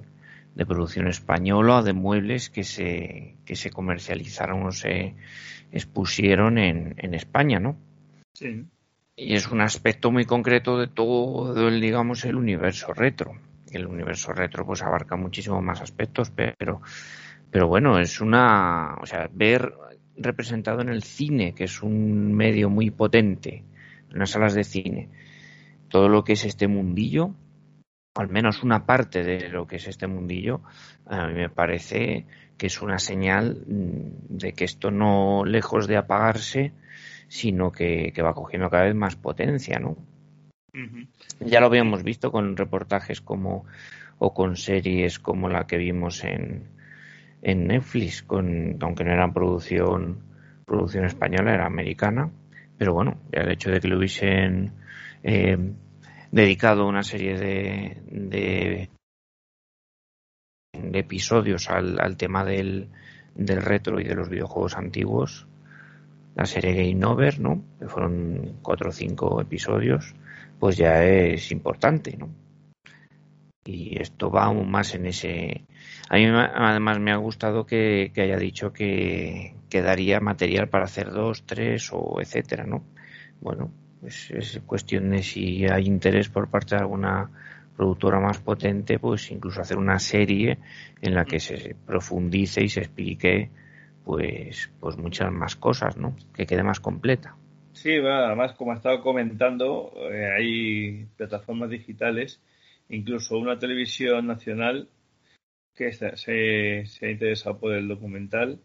[0.54, 5.16] de producción española, de muebles que se, que se comercializaron o se
[5.72, 7.76] expusieron en, en España, ¿no?
[8.34, 8.66] Sí.
[9.18, 13.32] Y es un aspecto muy concreto de todo el, digamos, el universo retro.
[13.72, 16.82] El universo retro pues abarca muchísimo más aspectos, pero,
[17.50, 19.72] pero bueno, es una, o sea, ver
[20.18, 23.64] representado en el cine, que es un medio muy potente,
[24.12, 25.08] en las salas de cine,
[25.88, 27.34] todo lo que es este mundillo,
[28.14, 30.60] al menos una parte de lo que es este mundillo,
[31.06, 32.26] a mí me parece
[32.56, 36.72] que es una señal mm, de que esto no lejos de apagarse,
[37.28, 39.96] sino que, va cogiendo cada vez más potencia, ¿no?
[41.40, 43.64] Ya lo habíamos visto con reportajes como
[44.18, 46.68] o con series como la que vimos en,
[47.42, 50.26] en Netflix, con, aunque no era producción
[50.66, 52.30] producción española, era americana,
[52.76, 54.72] pero bueno, el hecho de que lo hubiesen
[55.22, 55.56] eh,
[56.30, 58.90] dedicado una serie de, de,
[60.92, 62.88] episodios al, al tema del,
[63.34, 65.46] del retro y de los videojuegos antiguos,
[66.36, 67.64] la serie Game Over, ¿no?
[67.78, 70.14] Que fueron cuatro o cinco episodios,
[70.60, 72.28] pues ya es importante, ¿no?
[73.64, 75.64] Y esto va aún más en ese.
[76.08, 81.10] A mí además me ha gustado que, haya dicho que, que, daría material para hacer
[81.10, 82.84] dos, tres o etcétera, ¿no?
[83.40, 87.30] Bueno, pues es cuestión de si hay interés por parte de alguna
[87.76, 90.58] productora más potente, pues incluso hacer una serie
[91.00, 93.50] en la que se profundice y se explique
[94.06, 96.14] pues, pues muchas más cosas, ¿no?
[96.32, 97.36] Que quede más completa.
[97.72, 102.40] Sí, además, como ha estado comentando, eh, hay plataformas digitales,
[102.88, 104.88] incluso una televisión nacional
[105.74, 106.16] que se,
[106.86, 108.60] se ha interesado por el documental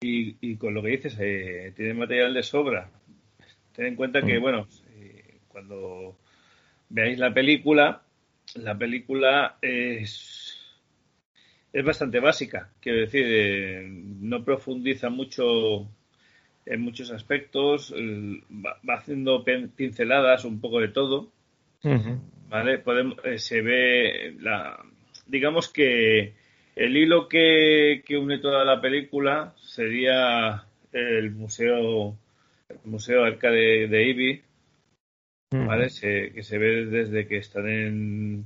[0.00, 2.88] y, con lo que dices, eh, tiene material de sobra.
[3.72, 4.42] Ten en cuenta que, mm.
[4.42, 6.18] bueno, eh, cuando
[6.88, 8.04] veáis la película,
[8.54, 10.43] la película es
[11.74, 12.70] es bastante básica.
[12.80, 13.84] Quiero decir, eh,
[14.20, 15.88] no profundiza mucho
[16.64, 21.32] en muchos aspectos, va, haciendo pinceladas un poco de todo.
[22.48, 22.78] ¿Vale?
[22.78, 24.78] Podemos, eh, se ve la.
[25.26, 26.34] Digamos que
[26.76, 32.16] el hilo que, une toda la película sería el museo
[32.68, 34.42] el museo Arcade de Ibi,
[35.50, 35.88] ¿vale?
[36.00, 38.44] que se ve desde que están en,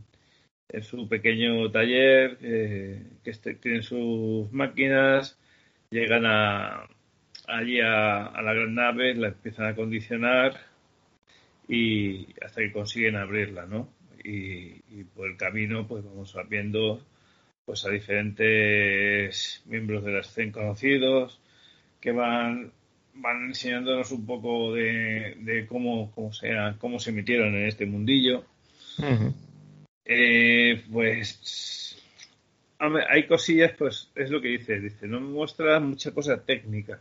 [0.68, 5.38] en su pequeño taller, eh, que este, tienen sus máquinas,
[5.90, 6.86] llegan a,
[7.46, 10.60] allí a, la gran nave, la empiezan a acondicionar
[11.66, 13.88] y hasta que consiguen abrirla, ¿no?
[14.22, 17.00] Y, por el camino, pues vamos viendo
[17.64, 21.40] pues a diferentes miembros de la escena conocidos
[22.00, 22.72] que van
[23.14, 28.44] van enseñándonos un poco de, cómo, cómo, sea, cómo se emitieron en este mundillo.
[30.10, 32.02] Eh, pues
[32.78, 37.00] hay cosillas, pues es lo que dice, dice, no muestra mucha cosa técnica.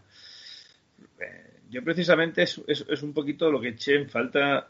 [1.19, 4.69] Eh, yo precisamente es, es, un poquito lo que eché en falta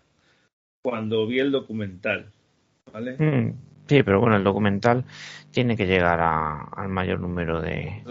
[0.83, 2.31] cuando vi el documental,
[2.93, 3.17] ¿vale?
[3.17, 3.53] Mm,
[3.87, 5.03] sí, pero bueno, el documental
[5.51, 8.03] tiene que llegar al mayor número de,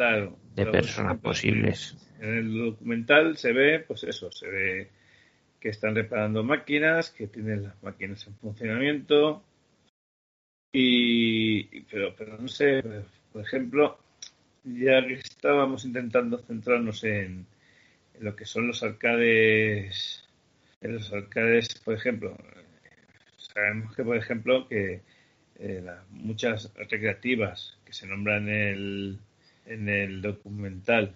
[0.54, 1.96] de personas posibles.
[2.20, 4.90] En el documental se ve, pues eso, se ve
[5.60, 9.42] que están reparando máquinas, que tienen las máquinas en funcionamiento,
[10.78, 12.82] y, pero, pero no sé,
[13.32, 13.98] por ejemplo,
[14.62, 17.46] ya que estábamos intentando centrarnos en,
[18.20, 20.28] lo que son los arcades,
[20.82, 22.36] en los arcades, por ejemplo,
[23.38, 25.00] sabemos que, por ejemplo, que
[25.58, 29.18] eh, muchas recreativas que se nombran en el,
[29.64, 31.14] en el documental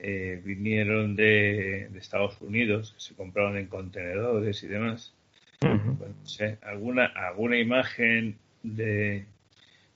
[0.00, 5.14] eh, vinieron de, de, Estados Unidos, que se compraron en contenedores y demás
[6.62, 9.26] alguna, alguna imagen de,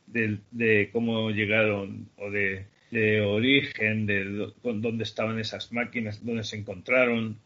[0.06, 7.38] de, cómo llegaron o de, de origen, de dónde estaban esas máquinas, dónde se encontraron.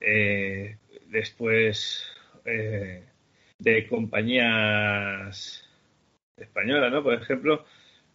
[0.00, 0.76] Eh,
[1.08, 2.06] después
[2.44, 3.02] eh,
[3.58, 5.64] de compañías
[6.36, 7.02] españolas, ¿no?
[7.02, 7.64] Por ejemplo,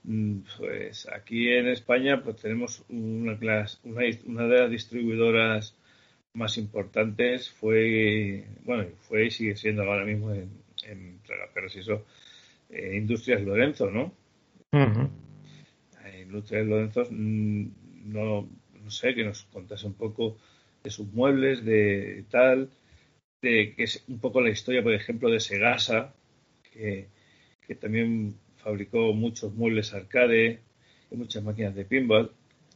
[0.03, 5.75] mm, pues aquí en España pues tenemos una, clase, una de las distribuidoras
[6.33, 10.49] más importantes fue, bueno, fue y sigue siendo ahora mismo en,
[10.85, 11.19] en
[11.69, 12.05] si eso,
[12.69, 14.13] eh, Industrias Lorenzo, ¿no?
[16.21, 17.67] Industrias Lorenzo, mm,
[18.05, 18.49] no,
[18.83, 20.37] no sé, que nos contase un poco
[20.83, 22.69] de sus muebles, de tal,
[23.41, 26.13] de que es un poco la historia, por ejemplo, de Segasa,
[26.71, 27.07] que,
[27.65, 30.59] que también fabricó muchos muebles arcade
[31.11, 32.31] y muchas máquinas de pinball.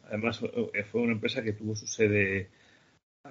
[0.06, 2.50] Además, fue una empresa que tuvo su sede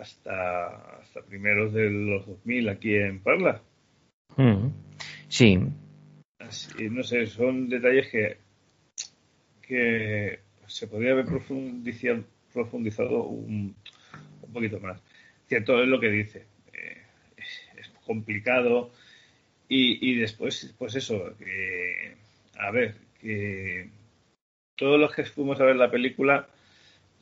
[0.01, 3.63] hasta, hasta primeros de los 2000 aquí en Parla.
[4.37, 4.69] Mm.
[5.29, 5.59] Sí.
[6.91, 8.37] no sé, son detalles que,
[9.63, 13.75] que se podría haber profundizado, profundizado un,
[14.43, 15.01] un, poquito más.
[15.49, 16.45] Cierto es lo que dice.
[16.73, 17.03] Eh,
[17.37, 18.93] es, complicado.
[19.69, 21.35] Y, y, después, pues eso,
[22.57, 23.89] a ver, que
[24.77, 26.49] todos los que fuimos a ver la película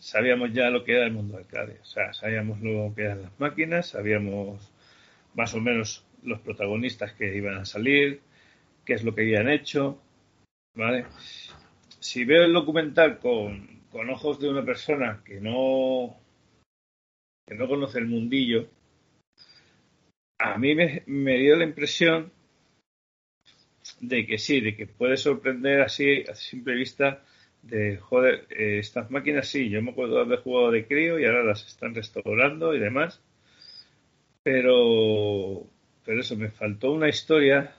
[0.04, 1.78] sabíamos ya lo que era el mundo arcade.
[1.80, 4.70] O sea, sabíamos lo que eran las máquinas, sabíamos
[5.34, 8.20] más o menos los protagonistas que iban a salir,
[8.84, 9.98] qué es lo que habían hecho,
[10.74, 11.06] ¿vale?
[12.00, 16.20] Si veo el documental con, con ojos de una persona que no
[17.46, 18.68] que no conoce el mundillo,
[20.38, 22.30] a mí me, me dio la impresión
[24.00, 27.22] de que sí, de que puede sorprender así a simple vista
[27.68, 31.24] de, joder, eh, estas máquinas sí, yo me acuerdo de haber jugado de crío y
[31.24, 33.20] ahora las están restaurando y demás,
[34.42, 35.66] pero,
[36.04, 37.74] pero eso, me faltó una historia,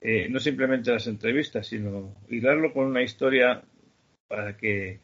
[0.00, 3.62] eh, no simplemente las entrevistas, sino hilarlo con una historia
[4.28, 5.00] para que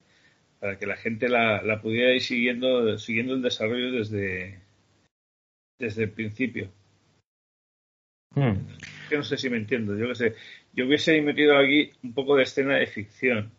[0.59, 4.61] para que la gente la, la pudiera ir siguiendo siguiendo el desarrollo desde
[5.79, 6.71] desde el principio.
[8.35, 8.53] Mm.
[9.11, 10.35] Yo no sé si me entiendo, yo qué sé.
[10.73, 13.51] Yo hubiese metido aquí un poco de escena de ficción.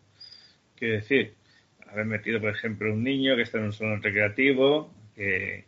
[0.76, 1.34] Quiero decir,
[1.86, 5.64] haber metido, por ejemplo, un niño que está en un salón recreativo, que,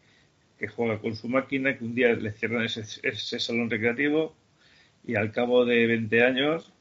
[0.59, 4.35] que juega con su máquina, que un día le cierran ese, ese salón recreativo
[5.07, 6.72] y al cabo de 20 años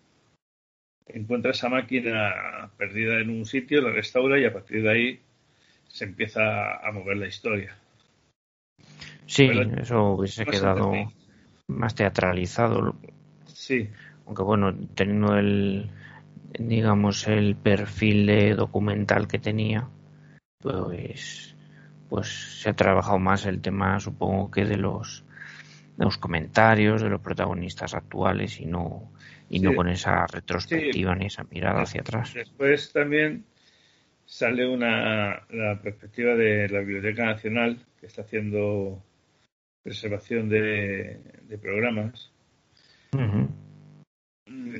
[1.07, 5.19] encuentra esa máquina perdida en un sitio, la restaura y a partir de ahí
[5.87, 7.75] se empieza a mover la historia.
[9.25, 10.93] Sí, Pero- eso hubiese quedado
[11.67, 12.95] más teatralizado.
[13.47, 13.89] Sí,
[14.25, 15.89] Aunque bueno, teniendo el,
[16.57, 19.87] digamos, el perfil de documental que tenía,
[20.59, 21.55] pues,
[22.09, 25.25] pues se ha trabajado más el tema, supongo que de los,
[25.97, 29.11] de los comentarios de los protagonistas actuales y no,
[29.49, 32.33] y no con esa retrospectiva ni esa mirada hacia atrás.
[32.33, 33.45] Después también
[34.25, 39.03] sale una la perspectiva de la Biblioteca Nacional que está haciendo
[39.83, 42.31] preservación de, de programas.
[43.13, 43.49] Ujú.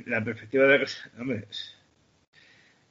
[0.06, 0.86] La perspectiva de
[1.18, 1.46] hombre,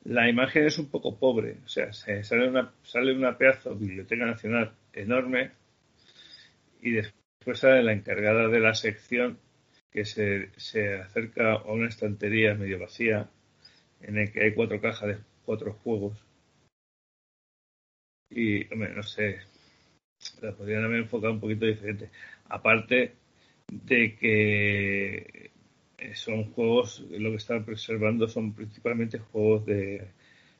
[0.06, 4.24] la imagen es un poco pobre, o sea, se- sale una sale una pedazo Biblioteca
[4.26, 5.52] Nacional enorme
[6.82, 9.40] y después sale la encargada de la sección
[9.92, 13.30] que se, se acerca a una estantería medio vacía
[14.02, 16.18] en el que hay cuatro cajas de cuatro juegos.
[18.30, 19.40] Y, hombre, no sé,
[20.42, 22.10] la podrían haber enfocado un poquito diferente.
[22.50, 23.16] Aparte
[23.72, 25.52] de que
[26.14, 30.08] son juegos, lo que están preservando son principalmente juegos de,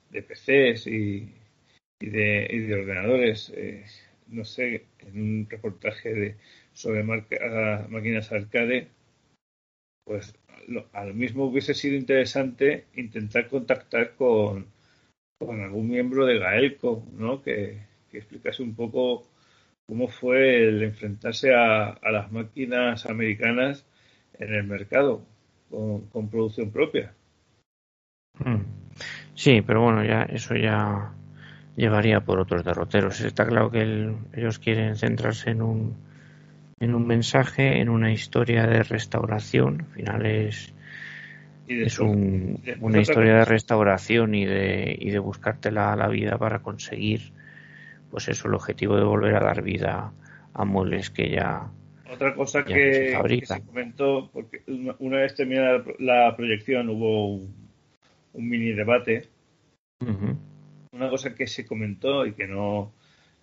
[0.10, 1.30] de PCs y,
[2.00, 3.52] y, de, y de ordenadores.
[3.56, 3.86] Eh,
[4.28, 6.36] no sé, en un reportaje de,
[6.74, 8.88] sobre máquinas arcade,
[10.06, 10.36] pues
[10.68, 14.68] lo, a lo mismo hubiese sido interesante intentar contactar con,
[15.40, 17.42] con algún miembro de Gaelco, ¿no?
[17.42, 17.80] Que,
[18.10, 19.28] que explicase un poco
[19.88, 23.86] cómo fue el enfrentarse a las máquinas americanas
[24.40, 25.26] en el mercado
[25.74, 27.14] con, con producción propia.
[28.40, 28.62] Mm.
[29.36, 31.12] Sí, pero bueno, ya eso ya
[31.76, 33.20] llevaría por otros derroteros.
[33.22, 35.96] Está claro que el- ellos quieren centrarse en un
[36.80, 39.82] en un mensaje, en una historia de restauración.
[39.82, 40.74] Al final es,
[41.68, 46.38] Y es un- una historia de restauración y de, y de buscarte la, la vida
[46.38, 47.32] para conseguir,
[48.12, 50.12] pues eso, el objetivo de volver a dar vida
[50.54, 51.70] a muebles que ya.
[52.24, 54.64] Otra cosa que, que se comentó, porque
[55.00, 57.54] una, vez terminada la, proyección hubo un,
[58.32, 59.28] un mini debate.
[60.00, 62.94] Una cosa que se comentó y que no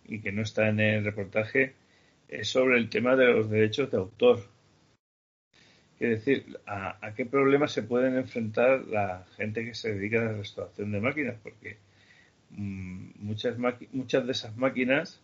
[0.07, 1.75] y que no está en el reportaje
[2.29, 4.47] es sobre el tema de los derechos de autor.
[5.99, 10.25] Es decir, ¿a, a qué problemas se pueden enfrentar la gente que se dedica a
[10.25, 11.37] la restauración de máquinas?
[11.43, 11.77] Porque
[12.49, 13.59] mm, muchas,
[13.93, 15.21] muchas de esas máquinas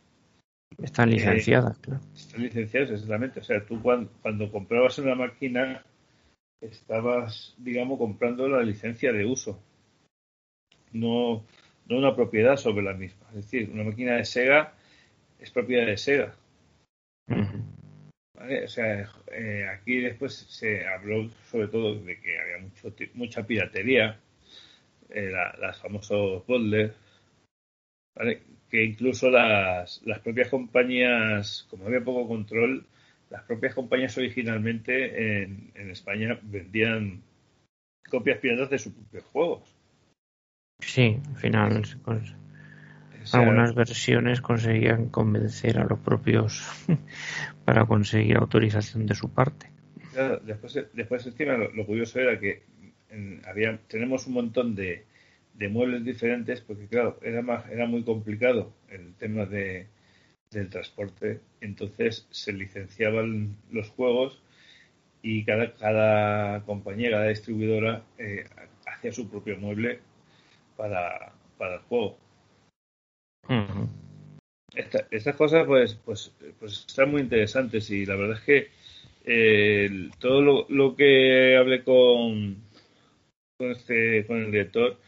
[0.82, 2.00] Están licenciadas, claro.
[2.14, 3.40] están licenciadas exactamente.
[3.40, 5.84] O sea, tú cuando, cuando comprabas una máquina
[6.60, 9.60] estabas, digamos, comprando la licencia de uso,
[10.92, 11.44] no,
[11.88, 13.26] no una propiedad sobre la misma.
[13.30, 14.74] Es decir, una máquina de Sega
[15.38, 16.34] es propiedad de Sega.
[18.36, 18.64] ¿vale?
[18.64, 24.18] O sea, eh, aquí después se habló sobre todo de que había mucho, mucha piratería,
[25.10, 26.92] eh, la- las famosos bootleg,
[28.14, 28.42] ¿vale?
[28.70, 32.84] Que incluso las, las propias compañías, como había poco control,
[33.30, 37.22] las propias compañías originalmente en, en España vendían
[38.08, 39.62] copias piratas de sus propios juegos.
[40.80, 46.64] Sí, al final O sea, algunas versiones conseguían convencer a los propios
[47.64, 49.70] para conseguir autorización de su parte.
[50.12, 52.62] Claro, después, después encima lo, lo curioso era que
[53.10, 55.04] en- había, tenemos un montón de,
[55.58, 59.86] de muebles diferentes porque claro, era más, era muy complicado el tema de,
[60.50, 64.42] del transporte, entonces se licenciaban los juegos
[65.22, 68.44] y cada, cada compañía, cada distribuidora eh,
[68.86, 70.00] hacía su propio mueble
[70.76, 72.18] para, para el juego.
[73.48, 73.88] Ujú.
[75.10, 78.68] estas cosas pues, pues, pues están muy interesantes y la verdad es que
[79.24, 82.56] eh, todo lo, lo, que hablé con,
[83.56, 84.98] con, este, con el director,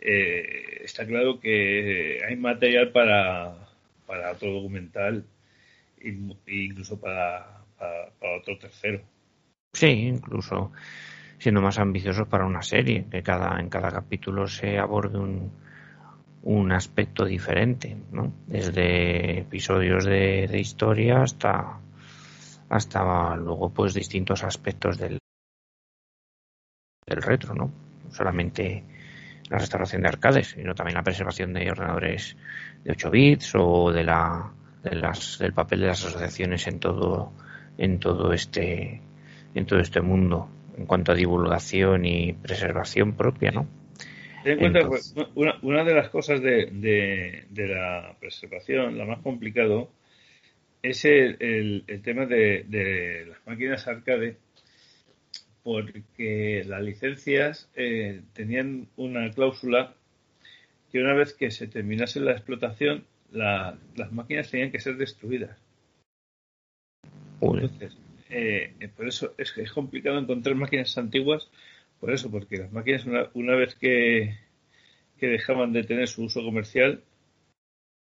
[0.00, 3.54] eh, está claro que hay material para,
[4.06, 5.24] para otro documental
[6.00, 9.00] e incluso para, para, otro tercero.
[9.72, 10.72] Sí, incluso
[11.38, 15.52] siendo más ambiciosos para una serie, que cada, en cada capítulo se aborde un,
[16.42, 18.32] un aspecto diferente, ¿no?
[18.46, 21.80] Desde episodios de, de historia hasta
[22.68, 25.18] hasta luego pues distintos aspectos del,
[27.06, 27.72] del retro, ¿no?
[28.10, 28.84] Solamente
[29.50, 32.36] la restauración de arcades, sino también la preservación de ordenadores
[32.84, 37.32] de 8 bits o de la de las, del papel de las asociaciones en todo
[37.78, 39.00] en todo este
[39.54, 43.66] en todo este mundo en cuanto a divulgación y preservación propia, ¿no?
[44.44, 49.04] Ten en cuenta, pues, una, una, de las cosas de, de, de, la preservación, la
[49.04, 49.90] más complicado,
[50.82, 51.36] es el,
[51.88, 54.36] el, tema de, de, las máquinas arcade,
[55.68, 59.92] porque las licencias eh, tenían una cláusula
[60.90, 65.58] que una vez que se terminase la explotación, la, las máquinas tenían que ser destruidas.
[67.42, 67.98] Entonces,
[68.30, 71.50] eh, por eso es, es complicado encontrar máquinas antiguas,
[72.00, 74.38] por eso, porque las máquinas una, una vez que,
[75.18, 77.02] que dejaban de tener su uso comercial,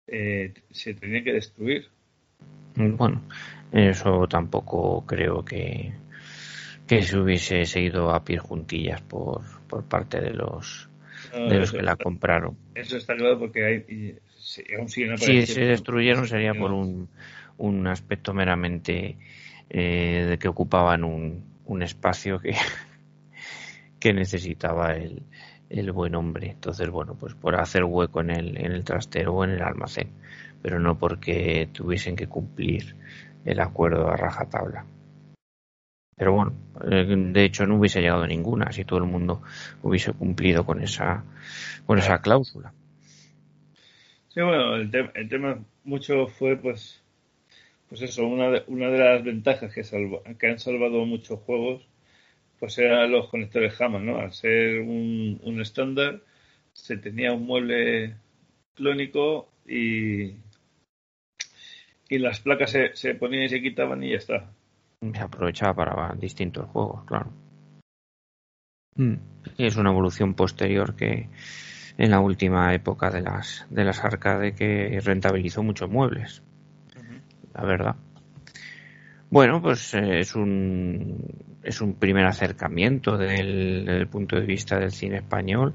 [0.08, 1.86] eh, se tenían que destruir.
[2.74, 3.22] Bueno,
[3.70, 5.92] eso tampoco creo que,
[6.87, 10.89] que se hubiese seguido a pie juntillas por, por parte de los
[11.33, 12.57] de los que la compraron.
[12.74, 17.09] Eso está claro porque hay, si, aún siguen Si se destruyeron sería por un,
[17.57, 19.16] un aspecto meramente
[19.70, 22.55] eh, de que ocupaban un, un espacio que,
[24.01, 25.22] que necesitaba el,
[25.70, 26.51] el buen hombre.
[26.51, 30.11] Entonces, bueno, pues por hacer hueco en el, en el trastero o en el almacén
[30.62, 32.95] pero no porque tuviesen que cumplir
[33.45, 34.87] el acuerdo a rajatabla.
[36.23, 36.53] Pero bueno,
[36.89, 39.43] eh, de hecho no hubiese llegado a ninguna si todo el mundo
[39.83, 41.25] hubiese cumplido con esa,
[41.85, 42.73] con esa cláusula.
[44.29, 47.03] Sí, bueno, el, el tema mucho fue pues,
[47.89, 49.83] pues eso, una de, una de las ventajas que,
[50.39, 51.83] que han salvado muchos juegos,
[52.61, 54.18] pues eran los conectores Hammond, ¿no?
[54.18, 56.20] Al ser un, un estándar,
[56.73, 58.14] se tenía un mueble
[58.77, 60.37] clónico y,
[62.09, 64.53] y las placas se, se ponían y se quitaban y ya está.
[65.03, 67.32] Se aprovechaba para distintos juegos, claro.
[68.94, 69.14] Mm.
[69.59, 71.28] Es una evolución posterior que
[71.98, 76.42] en la última época de las de las arcade que rentabilizó muchos muebles.
[77.55, 77.96] La verdad.
[79.30, 84.92] Bueno, pues eh, es un es un primer acercamiento del, del punto de vista del
[84.92, 85.74] cine español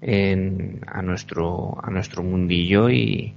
[0.00, 3.34] en, a nuestro a nuestro mundillo y,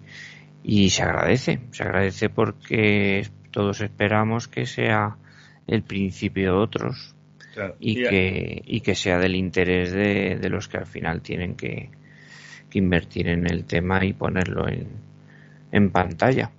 [0.64, 5.16] y se agradece, se agradece porque todos esperamos que sea
[5.68, 7.16] el principio de otros
[7.80, 11.90] y, que, y que sea del interés de, de los que al final tienen que,
[12.70, 14.88] que, invertir en el tema y ponerlo en,
[15.72, 16.52] en pantalla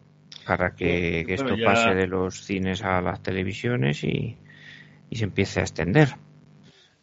[0.47, 4.37] para que, que esto pase de los cines a las televisiones y,
[5.11, 6.09] y, se empiece a extender.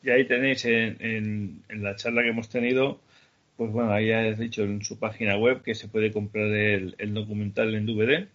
[0.03, 3.01] Y ahí tenéis en, en, en la charla que hemos tenido
[3.61, 7.75] pues bueno, ahí has dicho en su página web que se puede comprar el, documental
[7.75, 8.27] en DVD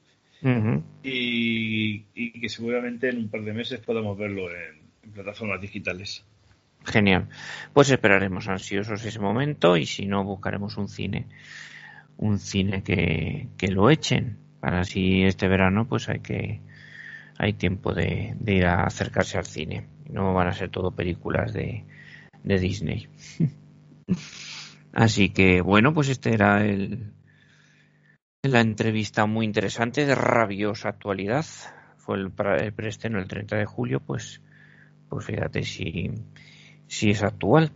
[0.43, 2.01] y,
[2.41, 6.25] que seguramente en un par de meses podamos verlo en, plataformas digitales.
[6.85, 7.29] Genial.
[7.73, 11.27] Pues esperaremos ansiosos ese momento y si no, buscaremos un cine,
[12.17, 16.61] un cine que, que lo echen para así este verano pues hay que
[17.39, 19.87] hay tiempo de, de ir a acercarse al cine.
[20.11, 21.85] No van a ser todo películas de,
[22.43, 23.09] de Disney.
[24.93, 27.13] Así que bueno, pues este era el,
[28.51, 31.45] la entrevista muy interesante de rabiosa actualidad.
[31.97, 34.41] Fue el, el preestreno el 30 de julio, pues,
[35.09, 36.11] pues fíjate si,
[36.87, 37.73] si es actual.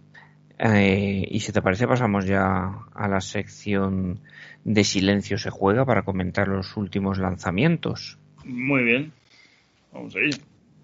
[0.58, 4.20] Eh, y si te parece pasamos ya a la sección
[4.62, 8.18] de silencio se juega para comentar los últimos lanzamientos.
[8.44, 9.12] Muy bien,
[9.92, 10.36] vamos a ello.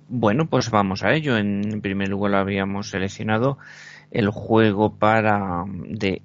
[0.08, 1.36] Bueno, pues vamos a ello.
[1.36, 3.58] En primer lugar habíamos seleccionado
[4.10, 6.22] el juego para de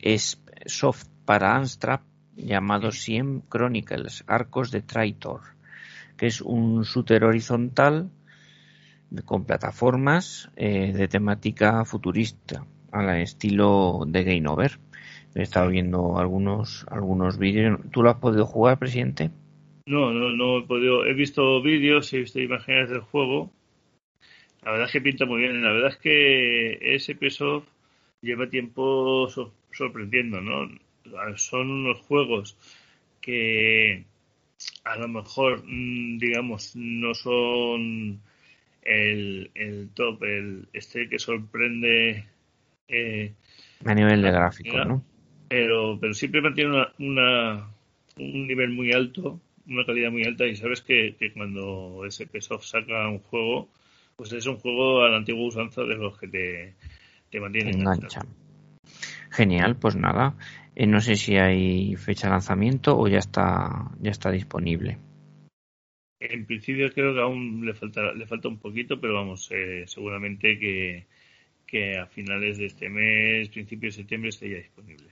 [0.65, 2.01] Soft para Amstrad
[2.35, 5.41] llamado Siem Chronicles, Arcos de Traitor,
[6.17, 8.09] que es un shooter horizontal
[9.25, 14.79] con plataformas eh, de temática futurista, al estilo de Game Over.
[15.33, 17.79] He estado viendo algunos algunos vídeos.
[17.91, 19.31] ¿Tú lo has podido jugar, presidente?
[19.85, 21.05] No, no, no he podido.
[21.05, 23.49] He visto vídeos, he visto imágenes del juego.
[24.63, 25.63] La verdad es que pinta muy bien.
[25.63, 27.65] La verdad es que ese peso
[28.21, 29.27] lleva tiempo
[29.71, 30.69] sorprendiendo, ¿no?
[31.35, 32.57] Son unos juegos
[33.19, 34.05] que,
[34.83, 38.21] a lo mejor, mm, digamos, no son
[38.81, 42.25] el, el top, el este que sorprende
[42.87, 43.33] eh,
[43.85, 45.03] a nivel de gráfico, ¿no?
[45.47, 47.67] Pero, pero siempre mantiene una, una,
[48.17, 53.07] un nivel muy alto, una calidad muy alta y sabes que, que cuando SP saca
[53.09, 53.69] un juego,
[54.15, 56.73] pues es un juego a la antigua usanza de los que te,
[57.29, 58.27] te mantienen enganchan.
[59.31, 60.35] Genial, pues nada.
[60.75, 64.97] Eh, no sé si hay fecha de lanzamiento o ya está, ya está disponible.
[66.19, 70.57] En principio creo que aún le falta, le falta un poquito, pero vamos, eh, seguramente
[70.59, 71.07] que,
[71.65, 75.09] que a finales de este mes, principio de septiembre, esté ya disponible.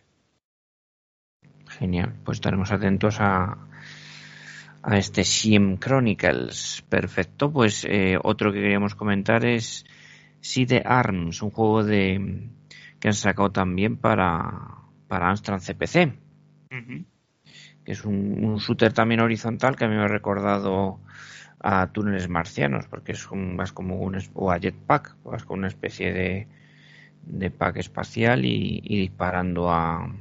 [1.67, 3.67] Genial, pues estaremos atentos a,
[4.83, 6.83] a este Siem Chronicles.
[6.89, 9.85] Perfecto, pues eh, otro que queríamos comentar es
[10.41, 12.49] Sea the Arms, un juego de
[12.99, 14.79] que han sacado también para,
[15.09, 16.13] para Amstrad CPC.
[17.83, 20.99] Que es un, shooter también horizontal que a mí me ha recordado
[21.59, 25.67] a túneles marcianos, porque es un, más como un o a jetpack, vas con una
[25.67, 26.47] especie de,
[27.23, 30.13] de pack espacial y, disparando a,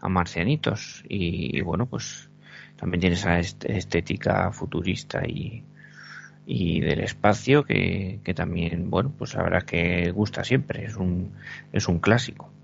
[0.00, 1.04] a marcianitos.
[1.08, 2.30] Y, bueno, pues
[2.76, 5.62] también tiene esa estética futurista y,
[6.46, 11.32] y del espacio que, que, también, bueno, pues la verdad que gusta siempre, es un,
[11.72, 12.55] es un clásico.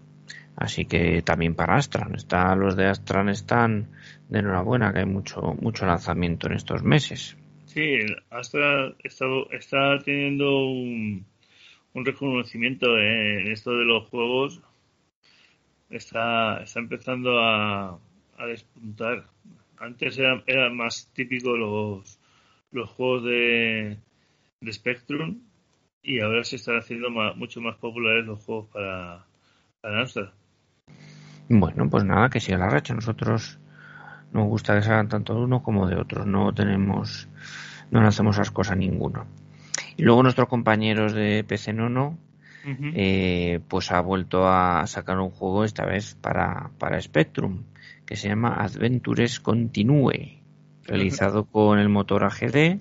[0.57, 3.89] Así que también para Astran, está, los de Astran están
[4.29, 7.37] de enhorabuena, que hay mucho, mucho lanzamiento en estos meses.
[7.67, 7.99] Sí,
[8.31, 11.25] Astra está, está teniendo un,
[11.95, 14.61] un reconocimiento en esto de los juegos.
[15.89, 17.99] Está, está empezando a,
[18.39, 19.25] a despuntar.
[19.79, 22.19] Antes era, era más típico los,
[22.73, 23.99] los juegos de,
[24.61, 25.41] de Spectrum
[26.03, 29.25] y ahora se están haciendo mucho más populares los juegos para,
[29.81, 30.05] para.
[31.49, 32.95] Bueno, pues nada, que siga la racha.
[32.95, 33.59] Nosotros
[34.33, 36.25] nos gusta que salgan tanto de uno como de otro.
[36.25, 37.29] No tenemos,
[37.91, 39.27] no hacemos las cosas ninguno.
[39.97, 42.19] Y luego nuestros compañeros de PC Nono,
[42.65, 47.65] eh, pues ha vuelto a sacar un juego esta vez para, para Spectrum,
[48.07, 50.43] que se llama Adventures Continue
[50.85, 52.81] realizado con el motor AGD.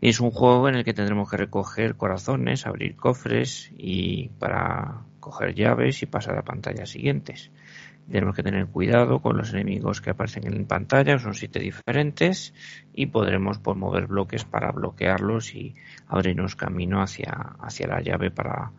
[0.00, 5.54] Es un juego en el que tendremos que recoger corazones, abrir cofres y para coger
[5.54, 7.50] llaves y pasar a pantallas siguientes.
[8.10, 12.54] Tenemos que tener cuidado con los enemigos que aparecen en pantalla, son siete diferentes
[12.94, 15.74] y podremos pues, mover bloques para bloquearlos y
[16.06, 18.72] abrirnos camino hacia, hacia la llave para,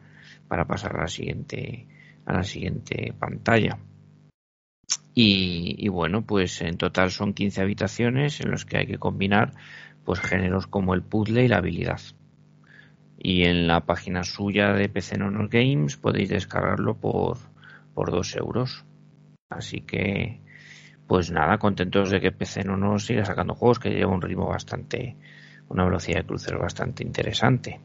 [0.48, 1.86] para pasar a la siguiente,
[2.26, 3.78] a la siguiente pantalla.
[5.14, 9.52] Y, bueno, pues en total son 15 habitaciones en las que hay que combinar
[10.06, 12.00] pues géneros como el puzzle y la habilidad.
[13.22, 17.38] Y en la página suya de PC Nonor Games podéis descargarlo por,
[17.94, 18.86] por 2 euros.
[19.50, 20.40] Así que,
[21.08, 25.18] pues nada, contentos de que PC Nonor siga sacando juegos que lleva un ritmo bastante,
[25.68, 27.82] una velocidad de crucero bastante interesante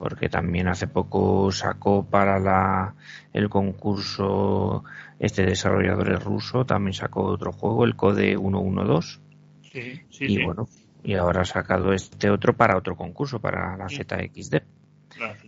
[0.00, 2.94] porque también hace poco sacó para la,
[3.34, 4.82] el concurso
[5.18, 9.20] este desarrollador ruso, también sacó otro juego, el Code 112.
[9.60, 10.66] Sí, sí, y bueno,
[11.02, 14.56] y ahora ha sacado este otro para otro concurso, para la ZXD,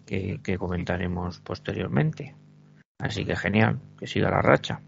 [0.06, 2.34] que, que comentaremos posteriormente.
[2.98, 4.80] Así que genial, que siga la racha.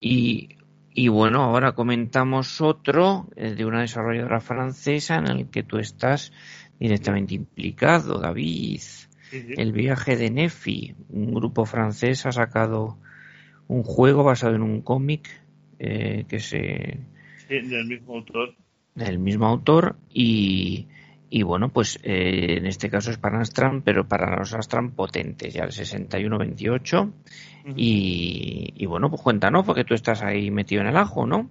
[0.00, 0.56] Y,
[0.90, 6.32] y bueno, ahora comentamos otro de una desarrolladora francesa en el que tú estás
[6.78, 8.80] directamente implicado, David.
[9.32, 12.98] El viaje de Nefi, un grupo francés ha sacado
[13.66, 15.28] un juego basado en un cómic
[15.78, 17.00] eh, que se...
[17.48, 18.54] del mismo autor.
[18.94, 20.86] Del mismo autor y,
[21.30, 24.54] y bueno, pues eh, en este caso es para Astran, pero para los
[24.94, 27.12] potentes, ya el 6128.
[27.76, 31.50] y, y bueno, pues cuéntanos, porque tú estás ahí metido en el ajo, ¿no?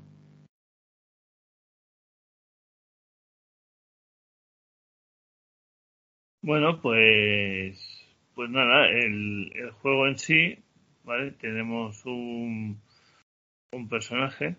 [6.42, 7.78] Bueno, pues,
[8.36, 10.58] pues nada, el, el juego en sí,
[11.06, 11.32] ¿vale?
[11.32, 12.82] Tenemos un,
[13.72, 14.58] un personaje,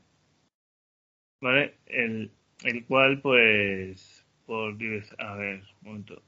[1.44, 1.74] ¿vale?
[1.84, 2.30] El,
[2.62, 4.78] el cual, pues, por,
[5.18, 6.22] a ver, un momento,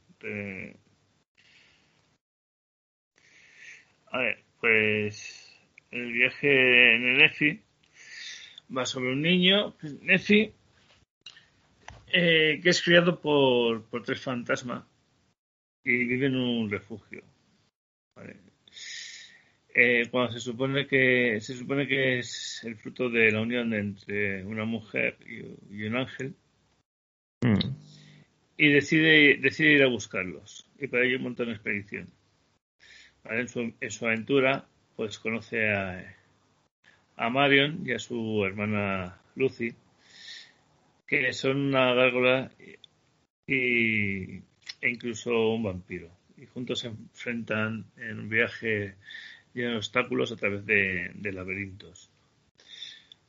[4.12, 5.58] a ver, pues,
[5.90, 7.62] el viaje en el EFI
[8.76, 10.52] va sobre un niño, Nefi,
[12.08, 14.84] eh, que es criado por, por tres fantasmas
[15.82, 17.22] y vive en un refugio.
[19.78, 24.42] Eh, cuando se supone que se supone que es el fruto de la unión entre
[24.44, 26.34] una mujer y, un ángel
[27.42, 27.58] mm.
[28.56, 32.08] y decide decide ir a buscarlos y para ello monta una expedición
[33.28, 34.66] en, su, aventura
[34.96, 36.16] pues conoce a,
[37.16, 39.74] a Marion y a su hermana Lucy,
[41.06, 42.50] que son una gárgola
[43.46, 44.42] y, e
[44.82, 46.10] incluso un vampiro.
[46.36, 48.96] Y juntos se enfrentan en un viaje
[49.56, 52.10] lleno de obstáculos a través de, laberintos.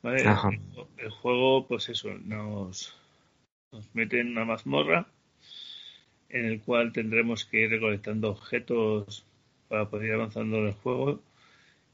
[0.02, 2.94] El, juego, pues eso, nos,
[3.72, 5.08] nos mete en una mazmorra
[6.28, 9.24] en el cual tendremos que ir recolectando objetos
[9.68, 11.20] para poder ir avanzando en el juego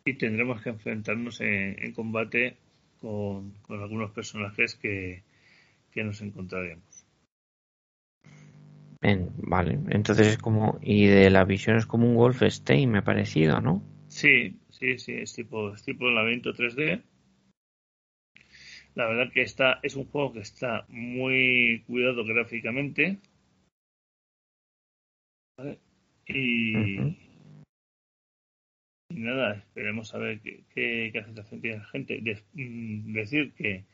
[0.05, 2.57] y tendremos que enfrentarnos en, combate
[3.01, 5.22] con, algunos personajes que,
[5.95, 7.07] nos encontraremos.
[9.37, 13.61] vale, entonces es como, y de la visión es como un Wolfenstein, me ha parecido,
[13.61, 13.94] ¿no?
[14.15, 17.03] Sí, sí, sí, es tipo, es tipo laberinto 3D.
[18.95, 23.19] La verdad que está, es un juego que está muy cuidado gráficamente.
[26.27, 26.97] Y,
[29.11, 32.21] y nada, esperemos a ver qué, qué, aceptación tiene la gente.
[32.53, 33.85] Mm, decir que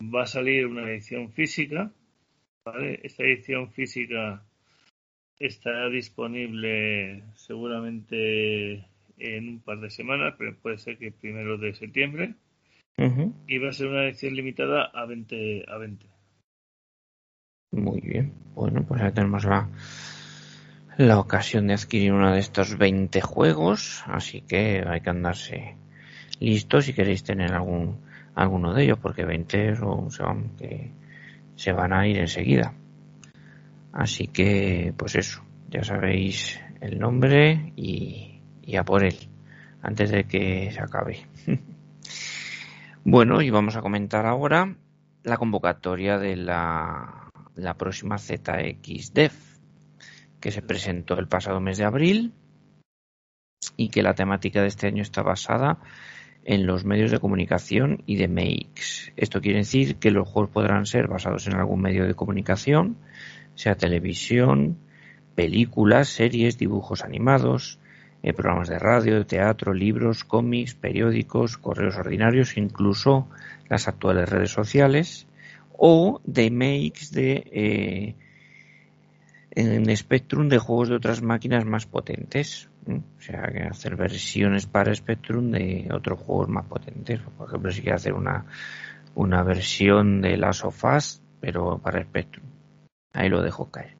[0.00, 1.92] va a salir una edición física,
[2.64, 3.00] ¿vale?
[3.02, 4.46] Esta edición física
[5.40, 12.34] estará disponible seguramente en un par de semanas, pero puede ser que primero de septiembre.
[13.48, 15.64] Y va a ser una edición limitada a 20.
[15.68, 16.06] A 20.
[17.72, 18.32] Muy bien.
[18.54, 19.68] Bueno, pues ahí tenemos la,
[20.96, 25.76] la ocasión de adquirir uno de estos 20 juegos, así que hay que andarse
[26.38, 27.98] listos si queréis tener algún
[28.34, 30.90] alguno de ellos, porque 20 son, que
[31.56, 32.74] se van a ir enseguida.
[33.92, 38.33] Así que, pues eso, ya sabéis el nombre y,
[38.66, 39.16] y a por él,
[39.82, 41.26] antes de que se acabe.
[43.04, 44.76] bueno, y vamos a comentar ahora
[45.22, 49.34] la convocatoria de la, la próxima ZXDEF
[50.40, 52.34] que se presentó el pasado mes de abril
[53.76, 55.78] y que la temática de este año está basada
[56.44, 59.12] en los medios de comunicación y de makes.
[59.16, 62.98] Esto quiere decir que los juegos podrán ser basados en algún medio de comunicación,
[63.54, 64.78] sea televisión,
[65.34, 67.78] películas, series, dibujos animados,
[68.24, 73.28] eh, programas de radio, teatro, libros, cómics, periódicos, correos ordinarios, incluso
[73.68, 75.26] las actuales redes sociales,
[75.76, 78.14] o de makes de eh,
[79.50, 82.70] en Spectrum de juegos de otras máquinas más potentes.
[82.88, 87.20] O sea, que hacer versiones para Spectrum de otros juegos más potentes.
[87.36, 88.46] Por ejemplo, si quiere hacer una,
[89.14, 92.46] una versión de Last of Us, pero para Spectrum.
[93.12, 93.96] Ahí lo dejo caer.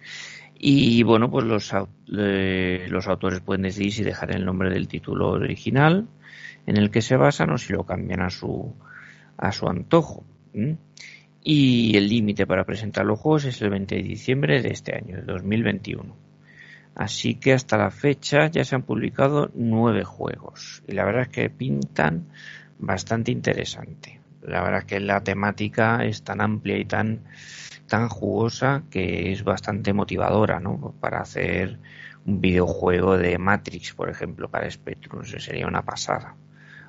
[0.67, 1.75] Y bueno, pues los,
[2.07, 6.09] los autores pueden decidir si dejar el nombre del título original
[6.67, 8.75] en el que se basan o si lo cambian a su,
[9.37, 10.25] a su antojo
[11.43, 15.17] y el límite para presentar los juegos es el 20 de diciembre de este año,
[15.17, 16.17] de 2021.
[16.95, 21.29] Así que hasta la fecha ya se han publicado nueve juegos y la verdad es
[21.29, 22.29] que pintan
[22.79, 24.19] bastante interesante.
[24.41, 27.21] La verdad es que la temática es tan amplia y tan
[27.95, 30.97] tan jugosa que es bastante motivadora, ¿no?
[30.99, 31.79] Para hacer
[32.27, 36.35] un videojuego de Matrix, por ejemplo, para Spectrum, sería una pasada.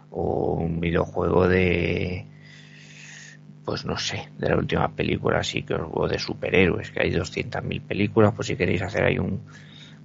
[0.09, 2.25] O un videojuego de
[3.65, 7.81] pues no sé, de la última película así que o de superhéroes, que hay 200.000
[7.83, 9.41] películas, pues si queréis hacer ahí un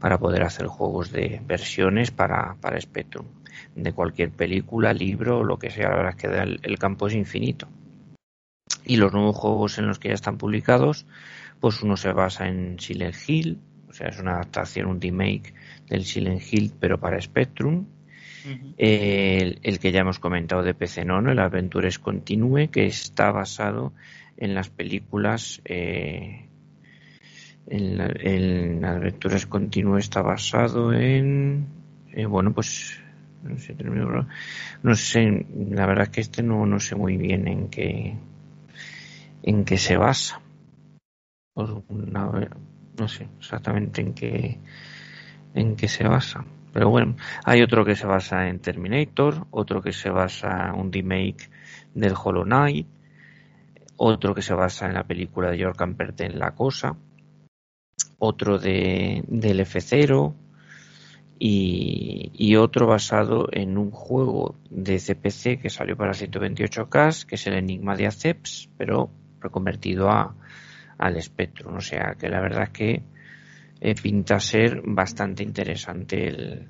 [0.00, 3.24] para poder hacer juegos de versiones para, para Spectrum,
[3.74, 7.14] de cualquier película, libro lo que sea, la verdad es que el, el campo es
[7.14, 7.68] infinito.
[8.84, 11.06] Y los nuevos juegos en los que ya están publicados,
[11.60, 13.58] pues uno se basa en Silent Hill,
[13.88, 15.54] o sea, es una adaptación, un remake
[15.88, 17.86] del Silent Hill, pero para Spectrum
[18.76, 23.92] el, que ya hemos comentado de PC Nono, el Aventures Continue, que está basado
[24.36, 25.60] en las películas.
[25.64, 26.46] Eh,
[27.66, 31.66] en, en Aventuras Continue está basado en.
[32.12, 32.98] Eh, bueno, pues.
[33.42, 33.74] No sé,
[34.82, 38.14] no sé, la verdad es que este no, no sé muy bien en qué.
[39.42, 40.40] En qué se basa.
[41.56, 44.58] no sé exactamente en qué.
[45.54, 46.44] en qué se basa.
[46.72, 50.92] Pero bueno, hay otro que se basa en Terminator, otro que se basa en un
[50.92, 51.50] remake
[51.94, 52.86] del Hollow Knight,
[53.96, 56.96] otro que se basa en la película de George Camperte en La Cosa,
[58.18, 60.34] otro de, del F0
[61.38, 67.46] y, y, otro basado en un juego de CPC que salió para 128K, que es
[67.46, 69.10] el Enigma de Aceps, pero
[69.40, 70.34] reconvertido a,
[70.98, 71.76] al Spectrum.
[71.76, 73.02] O sea que la verdad es que
[73.80, 76.68] eh, pinta ser bastante interesante el,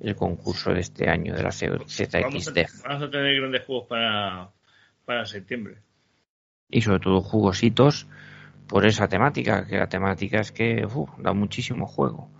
[0.00, 2.22] el, concurso de este año de la ZXD.
[2.22, 4.50] Vamos a, tener grandes juegos para,
[5.04, 5.78] para septiembre.
[6.68, 8.08] Y sobre todo jugositos
[8.68, 10.86] por esa temática, que la temática es que
[11.18, 12.30] da muchísimo juego.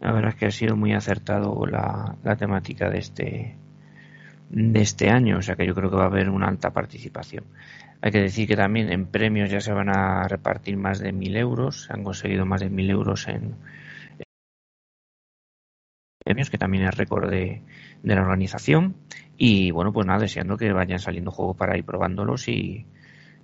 [0.00, 3.56] La verdad es que ha sido muy acertado la, la temática de este
[4.52, 7.44] de este año, o sea que yo creo que va a haber una alta participación.
[8.04, 11.36] Hay que decir que también en premios ya se van a repartir más de mil
[11.36, 13.54] euros, se han conseguido más de mil euros en,
[16.24, 17.62] premios, que también es récord de,
[18.02, 18.96] de, la organización.
[19.36, 22.86] Y bueno, pues nada, deseando que vayan saliendo juegos para ir probándolos y,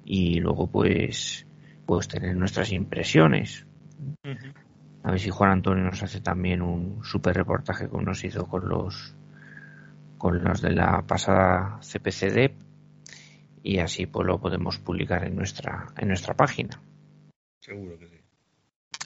[0.05, 1.47] y luego pues,
[1.87, 3.65] pues tener nuestras impresiones.
[5.05, 8.69] A ver si Juan Antonio nos hace también un super reportaje como nos hizo con
[8.69, 9.15] los
[10.19, 12.68] con los de la pasada CPCD
[13.69, 16.81] y así pues lo podemos publicar en nuestra en nuestra página.
[17.61, 18.17] Seguro que sí.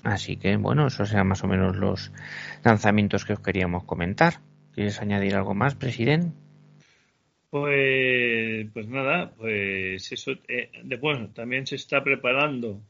[0.05, 2.13] Así que bueno, esos sean más o menos los
[2.63, 4.35] lanzamientos que os queríamos comentar.
[4.73, 6.37] ¿Quieres añadir algo más, presidente?
[7.51, 10.31] Pues, pues nada, pues eso.
[10.47, 12.81] Eh, bueno, también se está preparando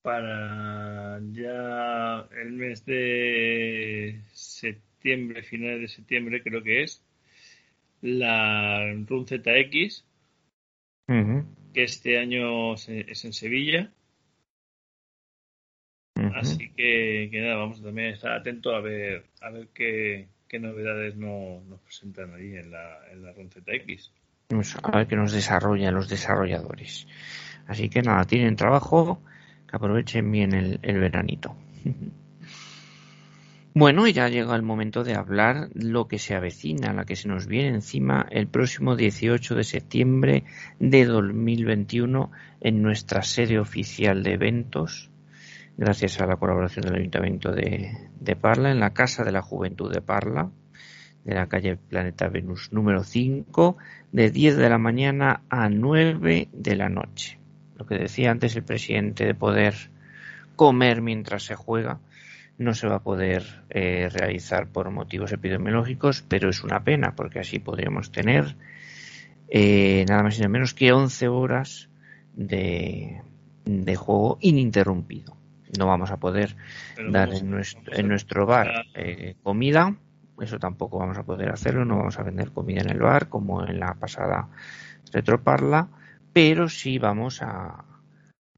[0.00, 7.02] para ya el mes de septiembre, finales de septiembre creo que es,
[8.00, 10.04] la Run ZX,
[11.06, 13.90] que este año es en Sevilla.
[16.34, 20.58] Así que, que, nada, vamos a también estar atentos a ver, a ver qué, qué
[20.58, 24.12] novedades nos, nos presentan ahí en la, en la RON ZX.
[24.82, 27.06] A ver qué nos desarrollan los desarrolladores.
[27.66, 29.20] Así que nada, tienen trabajo,
[29.68, 31.56] que aprovechen bien el, el veranito.
[33.76, 37.48] Bueno, ya llega el momento de hablar lo que se avecina, la que se nos
[37.48, 40.44] viene encima el próximo 18 de septiembre
[40.78, 45.10] de 2021 en nuestra sede oficial de eventos,
[45.76, 49.92] gracias a la colaboración del Ayuntamiento de, de Parla, en la Casa de la Juventud
[49.92, 50.52] de Parla,
[51.24, 53.76] de la calle Planeta Venus número 5,
[54.12, 57.40] de 10 de la mañana a 9 de la noche.
[57.76, 59.74] Lo que decía antes el presidente de poder
[60.54, 61.98] comer mientras se juega
[62.58, 67.40] no se va a poder eh, realizar por motivos epidemiológicos, pero es una pena porque
[67.40, 68.56] así podríamos tener
[69.48, 71.88] eh, nada más y nada menos que 11 horas
[72.34, 73.22] de,
[73.64, 75.36] de juego ininterrumpido.
[75.78, 76.56] No vamos a poder
[76.94, 79.94] Pero dar vamos- en nuestro, en nuestro bar eh, comida,
[80.40, 83.64] eso tampoco vamos a poder hacerlo, no vamos a vender comida en el bar como
[83.66, 84.48] en la pasada
[85.12, 85.88] Retroparla,
[86.32, 87.84] pero sí vamos a,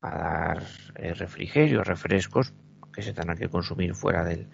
[0.00, 0.62] a dar
[0.96, 2.54] eh, refrigerio, refrescos
[2.96, 4.48] que se tendrán que consumir fuera del,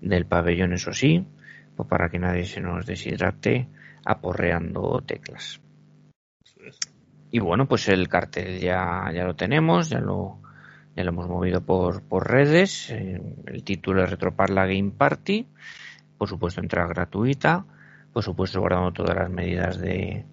[0.00, 1.26] del pabellón, eso sí,
[1.74, 3.66] pues para que nadie se nos deshidrate
[4.04, 5.60] aporreando teclas.
[7.30, 10.40] Y bueno, pues el cartel ya, ya lo tenemos, ya lo,
[10.96, 12.90] ya lo hemos movido por, por redes.
[12.90, 15.46] eh, el título es Retroparla Game Party.
[16.16, 17.64] Por supuesto, entrada gratuita.
[18.12, 20.24] Por supuesto, guardando todas las medidas de,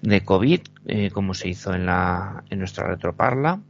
[0.00, 3.60] de COVID, eh, como se hizo en, la, en nuestra Retroparla.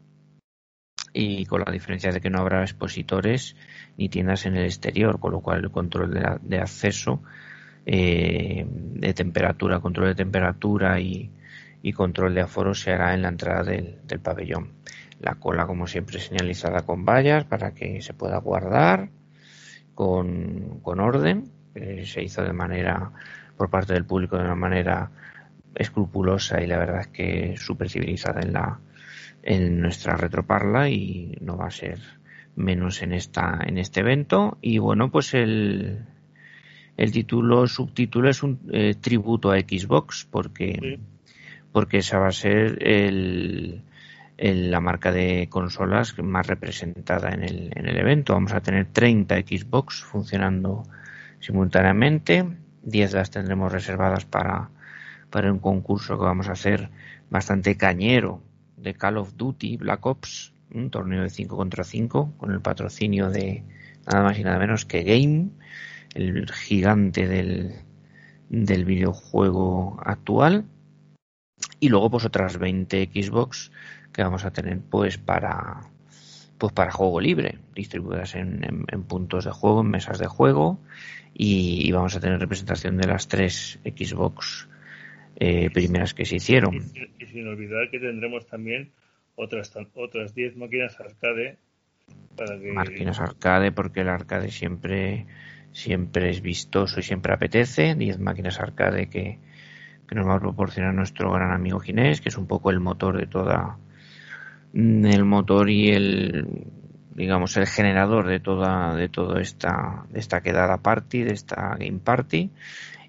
[1.18, 3.56] Y con la diferencia de que no habrá expositores
[3.96, 7.22] ni tiendas en el exterior, con lo cual el control de, la- de acceso,
[7.86, 11.30] eh, de temperatura, control de temperatura y,
[11.82, 14.72] y control de aforo se hará en la entrada del, del pabellón.
[15.20, 19.08] La cola, como siempre, señalizada con vallas para que se pueda guardar
[19.94, 21.50] con, con orden.
[22.04, 23.12] Se hizo de manera,
[23.56, 25.10] por parte del público, de una manera
[25.74, 28.78] escrupulosa y la verdad es que súper civilizada en la
[29.46, 32.00] en nuestra retroparla y no va a ser
[32.56, 36.00] menos en esta en este evento y bueno pues el
[36.96, 40.98] el título subtítulo es un eh, tributo a Xbox porque Sí.
[41.72, 43.82] porque esa va a ser el,
[44.38, 48.32] el- la marca de consolas más representada en el, en el evento.
[48.32, 50.84] Vamos a tener 30 Xbox funcionando
[51.40, 52.44] simultáneamente.
[52.82, 54.70] 10 las tendremos reservadas para,
[55.30, 56.88] para un concurso que vamos a hacer
[57.30, 58.40] bastante cañero
[58.86, 63.30] de Call of Duty Black Ops, un torneo de 5 contra 5 con el patrocinio
[63.30, 63.64] de
[64.06, 65.48] nada más y nada menos que Game,
[66.14, 67.74] el gigante del,
[68.48, 70.64] del videojuego actual.
[71.80, 73.72] Y luego pues otras 20 Xbox
[74.12, 75.80] que vamos a tener pues para
[76.58, 80.78] pues para juego libre distribuidas en, en- puntos de juego en mesas de juego.
[81.34, 84.68] Y, y vamos a tener representación de las tres Xbox
[85.36, 86.74] eh, primeras que se hicieron.
[86.74, 88.90] Y, sin- y sin olvidar que tendremos también
[89.36, 91.58] otras otras 10 máquinas arcade
[92.36, 95.26] para que máquinas arcade porque el arcade siempre
[95.72, 97.94] siempre es vistoso y siempre apetece.
[97.94, 99.38] 10 máquinas arcade que,
[100.08, 103.18] que nos va a proporcionar nuestro gran amigo Ginés que es un poco el motor
[103.18, 103.76] de toda
[104.72, 106.64] mm, el motor y el
[107.14, 111.98] digamos el generador de toda de toda esta de esta quedada party de esta game
[112.02, 112.50] party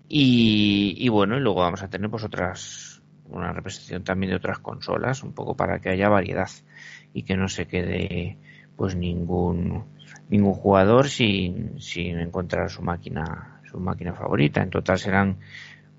[0.07, 4.59] y, y bueno y luego vamos a tener pues otras una representación también de otras
[4.59, 6.49] consolas un poco para que haya variedad
[7.13, 8.37] y que no se quede
[8.75, 9.85] pues ningún
[10.29, 15.37] ningún jugador sin, sin encontrar su máquina su máquina favorita en total serán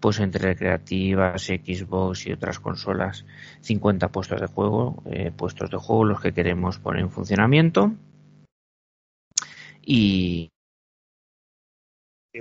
[0.00, 3.24] pues entre recreativas, Xbox y otras consolas,
[3.60, 7.92] 50 puestos de juego, eh, puestos de juego los que queremos poner en funcionamiento.
[9.82, 10.50] Y,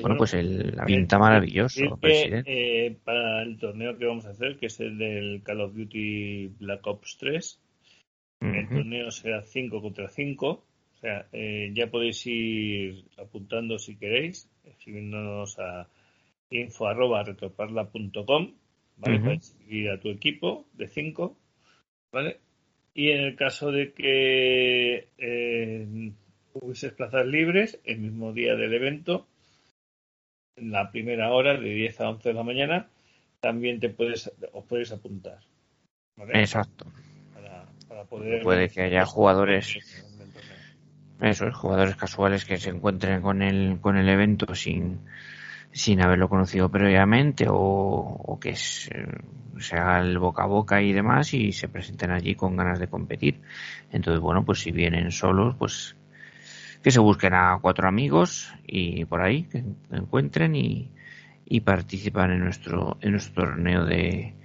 [0.01, 4.67] bueno, pues el, la pinta maravilloso, eh, para el torneo que vamos a hacer, que
[4.67, 7.61] es el del Call of Duty Black Ops 3,
[8.41, 10.47] el torneo será 5 contra 5.
[10.49, 15.87] O sea, eh, ya podéis ir apuntando si queréis, escribiéndonos a
[16.49, 18.53] info arroba retroparla.com,
[18.97, 19.19] ¿vale?
[19.19, 21.37] Para seguir a tu equipo de 5,
[22.11, 22.39] ¿vale?
[22.93, 26.11] Y en el caso de que eh,
[26.53, 29.27] hubieses plazas libres, el mismo día del evento,
[30.57, 32.87] en la primera hora, de 10 a 11 de la mañana,
[33.39, 35.39] también te puedes, os puedes apuntar.
[36.15, 36.39] ¿vale?
[36.39, 36.85] Exacto.
[37.87, 39.77] Para, poder Puede que haya jugadores
[41.21, 44.99] eso es, jugadores casuales que se encuentren con el, con el evento sin,
[45.71, 48.91] sin haberlo conocido previamente o, que se,
[49.71, 53.41] haga el boca a boca y demás y se presenten allí con ganas de competir.
[53.91, 55.96] Entonces, bueno, pues si vienen solos, pues
[56.87, 59.61] que se busquen a cuatro amigos y por ahí que
[59.91, 60.89] encuentren y,
[61.43, 64.35] y participan en nuestro, en nuestro torneo de,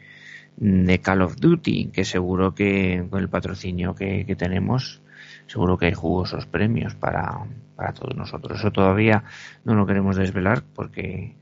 [0.56, 5.02] de Call of Duty, que seguro que con el patrocinio que, que tenemos
[5.46, 8.58] seguro que hay jugosos premios para, para todos nosotros.
[8.58, 9.22] Eso todavía
[9.64, 11.36] no lo queremos desvelar porque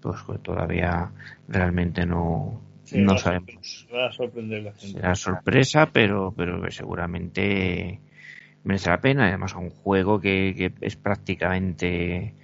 [0.00, 1.12] pues todavía
[1.46, 3.86] realmente no, no sabemos.
[3.94, 4.98] Va a sorprender la gente.
[4.98, 8.00] Será sorpresa, pero, pero seguramente
[8.64, 9.28] merece la pena.
[9.28, 12.34] Además, un juego que, que es prácticamente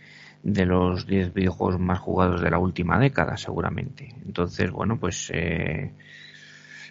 [0.42, 4.14] de los 10 videojuegos más jugados de la última década, seguramente.
[4.24, 5.92] Entonces, bueno, pues eh,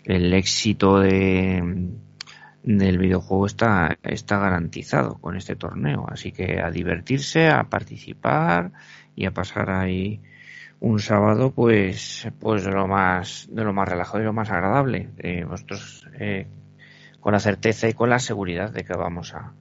[0.04, 1.90] el éxito de,
[2.64, 6.06] del videojuego está, está garantizado con este torneo.
[6.10, 8.72] Así que a divertirse, a participar
[9.16, 10.22] y a pasar ahí
[10.82, 15.10] un sábado pues pues de lo más de lo más relajado y lo más agradable
[15.20, 16.48] eh, vosotros eh,
[17.26, 19.54] con la certeza y con la seguridad de que vamos a,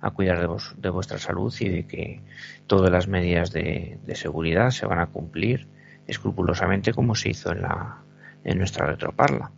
[0.00, 2.20] a cuidar de, vos, de vuestra salud y de que
[2.68, 5.66] todas las medidas de, de, seguridad se van a cumplir
[6.06, 8.04] escrupulosamente como se hizo en la
[8.44, 9.50] en nuestra retroparla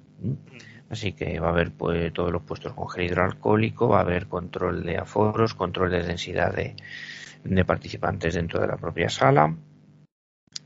[0.89, 4.27] Así que va a haber pues, todos los puestos con gel hidroalcohólico, va a haber
[4.27, 9.55] control de aforos, control de densidad de, participantes dentro de la propia sala.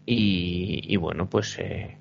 [0.06, 1.98] Y, bueno, pues eh,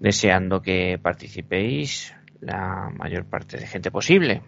[0.00, 4.42] deseando que participéis la mayor parte de gente posible.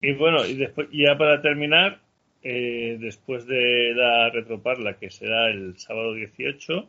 [0.00, 2.00] Y bueno, y después, ya para terminar,
[2.42, 6.88] eh, después de la retroparla, que será el sábado 18,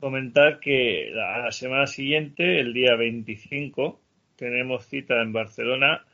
[0.00, 4.00] Comentar que a la semana siguiente, el día 25,
[4.34, 6.04] tenemos cita en Barcelona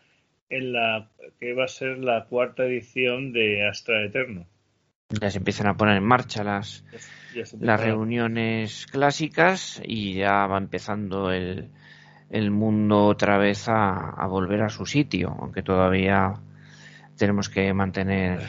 [0.48, 1.08] en la
[1.38, 4.46] que va a ser la cuarta edición de Astra Eterno.
[5.08, 6.84] Ya se empiezan a poner en marcha las,
[7.60, 11.70] las reuniones clásicas y ya va empezando el,
[12.32, 16.32] el mundo otra vez a, volver a su sitio, aunque todavía
[17.16, 18.40] tenemos que mantener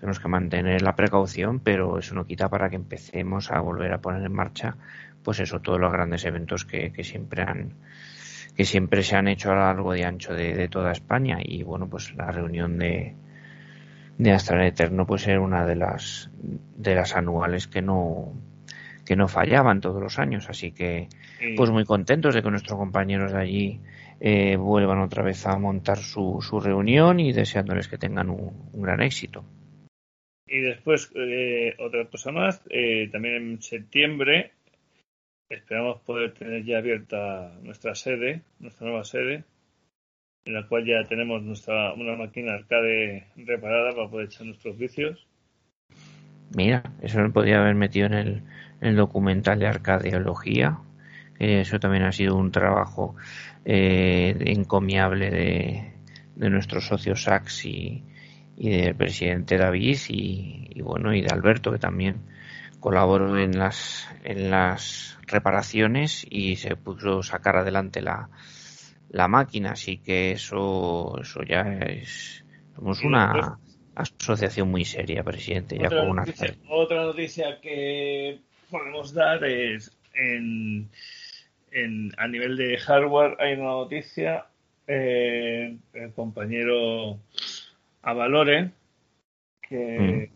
[0.00, 4.00] tenemos que mantener la precaución, pero eso no quita para que empecemos a volver a
[4.00, 4.76] poner en marcha,
[5.22, 7.74] pues eso, todos los grandes eventos que, siempre han
[8.56, 11.38] que siempre se han hecho a largo y ancho de, toda España.
[11.40, 13.14] Y bueno pues la reunión de
[14.18, 16.30] de Astral Eterno pues era una de las
[16.76, 18.32] de las anuales que no
[19.04, 21.08] que no fallaban todos los años así que
[21.56, 23.80] pues muy contentos de que nuestros compañeros de allí
[24.20, 29.02] eh, vuelvan otra vez a montar su, su reunión y deseándoles que tengan un gran
[29.02, 29.44] éxito.
[30.46, 34.52] Y después, eh, otra cosa más, eh, también en septiembre
[35.48, 39.44] esperamos poder tener ya abierta nuestra sede, nuestra nueva sede,
[40.44, 45.26] en la cual ya tenemos nuestra una máquina arcade reparada para poder echar nuestros vicios.
[46.54, 48.42] Mira, eso lo podría haber metido en el,
[48.82, 50.78] el documental de arcadeología.
[51.38, 53.16] eso también ha sido un trabajo
[53.64, 55.92] eh, encomiable de,
[56.36, 58.02] de nuestro socio Sax y,
[58.56, 62.22] y del presidente David y, bueno y de Alberto que también
[62.80, 68.28] colaboró en las en las reparaciones y se puso sacar adelante la,
[69.10, 73.58] la máquina así que eso eso ya es somos una
[73.94, 76.24] asociación muy seria presidente ya con una
[76.68, 78.40] otra noticia que
[78.72, 80.88] podemos dar es en,
[81.70, 84.46] en a nivel de hardware hay una noticia
[84.86, 87.20] eh, el compañero
[88.00, 88.72] a Valore,
[89.60, 90.30] que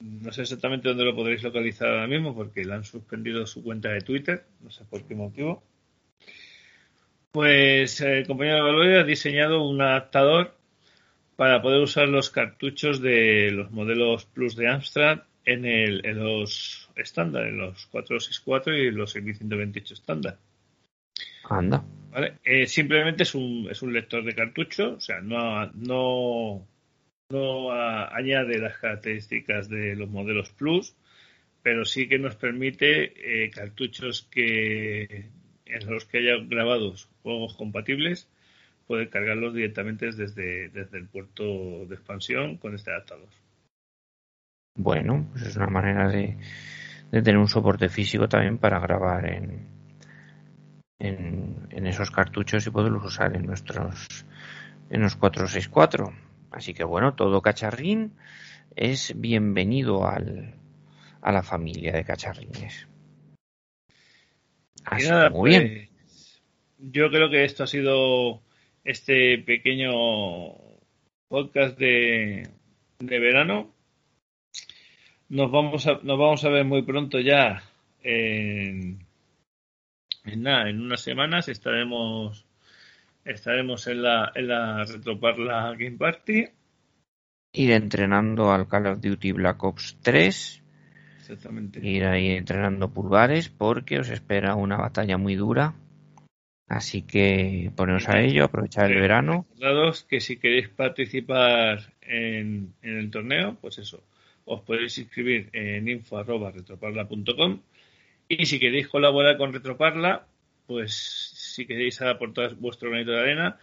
[0.00, 0.22] mm.
[0.24, 3.90] no sé exactamente dónde lo podréis localizar ahora mismo porque le han suspendido su cuenta
[3.90, 5.62] de Twitter, no sé por qué motivo.
[7.30, 10.56] Pues el compañero de Valore ha diseñado un adaptador
[11.36, 16.90] para poder usar los cartuchos de los modelos Plus de Amstrad en, el, en los
[16.96, 20.38] estándar, en los 464 y los 6128 estándar.
[21.48, 21.84] Anda.
[22.10, 22.34] ¿Vale?
[22.44, 26.66] Eh, simplemente es un, es un lector de cartucho, o sea, no, no,
[27.30, 30.94] no a- añade las características de los modelos Plus,
[31.62, 35.26] pero sí que nos permite eh, cartuchos que
[35.66, 38.28] en los que haya grabados juegos compatibles,
[38.86, 43.28] poder cargarlos directamente desde, desde el puerto de expansión con este adaptador.
[44.78, 46.36] Bueno, pues es una manera de,
[47.10, 49.66] de tener un soporte físico también para grabar en,
[51.00, 54.24] en, en esos cartuchos y poderlos usar en nuestros
[54.88, 56.12] en los 464.
[56.52, 58.12] Así que bueno, todo cacharrín
[58.76, 60.54] es bienvenido al,
[61.20, 62.86] a la familia de cacharrines.
[64.84, 65.88] Así nada, muy bien.
[66.04, 66.40] pues,
[66.78, 68.40] yo creo que esto ha sido
[68.84, 69.90] este pequeño
[71.28, 72.48] podcast de,
[73.00, 73.74] de verano.
[75.30, 77.62] Nos vamos a, nos vamos a ver muy pronto ya
[78.02, 79.04] en,
[80.24, 82.46] en nada, en unas semanas estaremos
[83.24, 86.46] estaremos en la en la Retroparla Game Party.
[87.52, 90.62] Ir entrenando al Call of Duty Black Ops 3
[91.18, 91.86] Exactamente.
[91.86, 95.74] ir ahí entrenando pulgares porque os espera una batalla muy dura.
[96.68, 99.46] Así que poneros a ello, aprovechar el verano.
[100.08, 104.02] Que si queréis participar en, en el torneo, pues eso,
[104.48, 107.60] os podéis inscribir en info.retroparla.com
[108.28, 110.26] y si queréis colaborar con Retroparla,
[110.66, 110.92] pues
[111.54, 113.58] si queréis aportar vuestro granito de arena,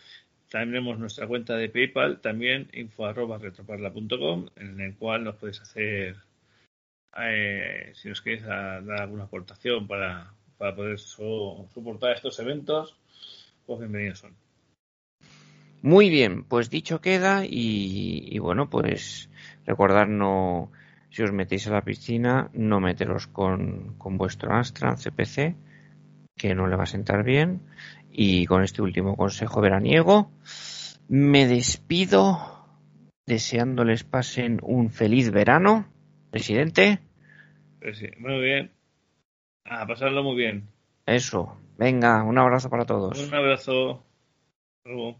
[0.50, 6.16] tenemos nuestra cuenta de PayPal también info.retroparla.com en el cual nos podéis hacer
[7.18, 12.96] eh, si os queréis a- dar alguna aportación para, para poder so- soportar estos eventos,
[13.66, 14.34] pues bienvenidos son.
[15.82, 19.30] Muy bien, pues dicho queda y bueno, pues
[19.66, 20.72] recordad no,
[21.09, 25.55] si os metéis a la piscina, no meteros con, con vuestro Astra CPC,
[26.36, 27.61] que no le va a sentar bien.
[28.11, 30.32] Y con este último consejo veraniego,
[31.09, 32.66] me despido
[33.26, 35.88] deseándoles pasen un feliz verano.
[36.32, 36.99] Presidente,
[37.80, 38.72] Pues sí, muy bien.
[39.66, 40.68] A pasarlo muy bien.
[41.05, 41.57] eso.
[41.78, 43.20] Venga, un abrazo para todos.
[43.28, 44.03] Un abrazo.
[44.78, 45.20] Hasta luego.